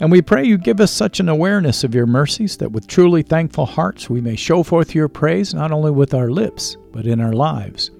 And 0.00 0.10
we 0.10 0.22
pray 0.22 0.44
you 0.44 0.58
give 0.58 0.80
us 0.80 0.90
such 0.90 1.20
an 1.20 1.28
awareness 1.28 1.84
of 1.84 1.94
your 1.94 2.06
mercies 2.06 2.56
that 2.58 2.72
with 2.72 2.86
truly 2.86 3.22
thankful 3.22 3.66
hearts 3.66 4.10
we 4.10 4.20
may 4.20 4.36
show 4.36 4.62
forth 4.62 4.94
your 4.94 5.08
praise 5.08 5.54
not 5.54 5.70
only 5.70 5.90
with 5.90 6.14
our 6.14 6.30
lips, 6.30 6.76
but 6.92 7.06
in 7.06 7.20
our 7.20 7.32
lives, 7.32 7.90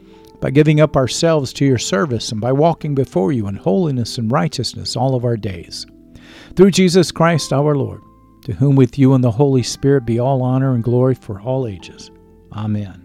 by 0.41 0.51
giving 0.51 0.81
up 0.81 0.97
ourselves 0.97 1.53
to 1.53 1.65
your 1.65 1.79
service 1.79 2.33
and 2.33 2.41
by 2.41 2.53
walking 2.53 2.95
before 2.95 3.33
you 3.33 3.47
in 3.47 3.55
holiness 3.55 4.19
and 4.19 4.33
righteousness 4.33 4.97
all 4.97 5.15
of 5.15 5.25
our 5.25 5.37
days. 5.37 5.87
Through 6.57 6.73
Jesus 6.73 7.13
Christ 7.13 7.53
our 7.53 7.77
Lord, 7.77 8.03
to 8.43 8.53
whom 8.53 8.75
with 8.77 8.99
you 8.99 9.15
and 9.15 9.23
the 9.23 9.31
Holy 9.31 9.63
Spirit 9.63 10.05
be 10.05 10.19
all 10.19 10.43
honor 10.43 10.75
and 10.75 10.83
glory 10.83 11.15
for 11.15 11.41
all 11.41 11.67
ages. 11.67 12.11
Amen. 12.53 13.01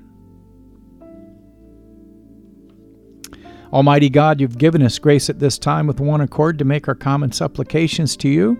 Almighty 3.71 4.09
God, 4.09 4.41
you've 4.41 4.57
given 4.57 4.81
us 4.81 4.97
grace 4.97 5.29
at 5.29 5.37
this 5.37 5.59
time 5.59 5.85
with 5.85 5.99
one 5.99 6.21
accord 6.21 6.57
to 6.57 6.65
make 6.65 6.87
our 6.87 6.95
common 6.95 7.31
supplications 7.31 8.17
to 8.17 8.27
you 8.27 8.59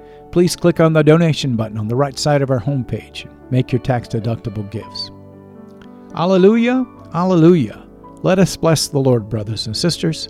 please 0.31 0.55
click 0.55 0.79
on 0.79 0.93
the 0.93 1.03
donation 1.03 1.55
button 1.55 1.77
on 1.77 1.87
the 1.87 1.95
right 1.95 2.17
side 2.17 2.41
of 2.41 2.49
our 2.49 2.59
homepage 2.59 3.29
make 3.51 3.71
your 3.71 3.81
tax 3.81 4.07
deductible 4.07 4.69
gifts. 4.71 5.11
Alleluia, 6.15 6.85
Alleluia. 7.13 7.87
Let 8.23 8.39
us 8.39 8.55
bless 8.55 8.87
the 8.87 8.99
Lord, 8.99 9.29
brothers 9.29 9.67
and 9.67 9.75
sisters. 9.75 10.29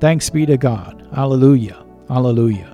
Thanks 0.00 0.30
be 0.30 0.46
to 0.46 0.56
God. 0.56 1.08
Alleluia, 1.16 1.84
Alleluia. 2.10 2.70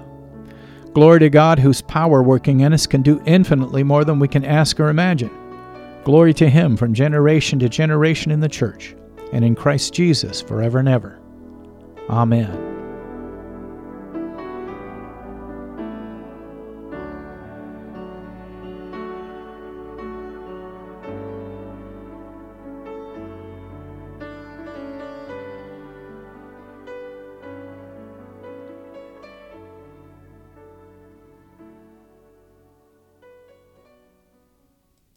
Glory 0.92 1.20
to 1.20 1.31
God, 1.31 1.59
whose 1.59 1.83
power 1.83 2.23
working 2.23 2.61
in 2.61 2.73
us 2.73 2.87
can 2.87 3.03
do 3.03 3.23
infinitely 3.25 3.83
more 3.83 4.05
than 4.05 4.18
we 4.18 4.29
can 4.29 4.44
ask 4.44 4.81
or 4.81 4.88
imagine. 4.88 5.31
Glory 6.05 6.35
to 6.35 6.49
Him 6.49 6.77
from 6.77 6.94
generation 6.94 7.59
to 7.61 7.68
generation 7.68 8.33
in 8.33 8.40
the 8.40 8.49
church, 8.49 8.96
and 9.33 9.44
in 9.44 9.55
Christ 9.55 9.94
Jesus 9.94 10.40
forever 10.40 10.79
and 10.79 10.88
ever. 10.88 11.20
Amen. 12.09 12.69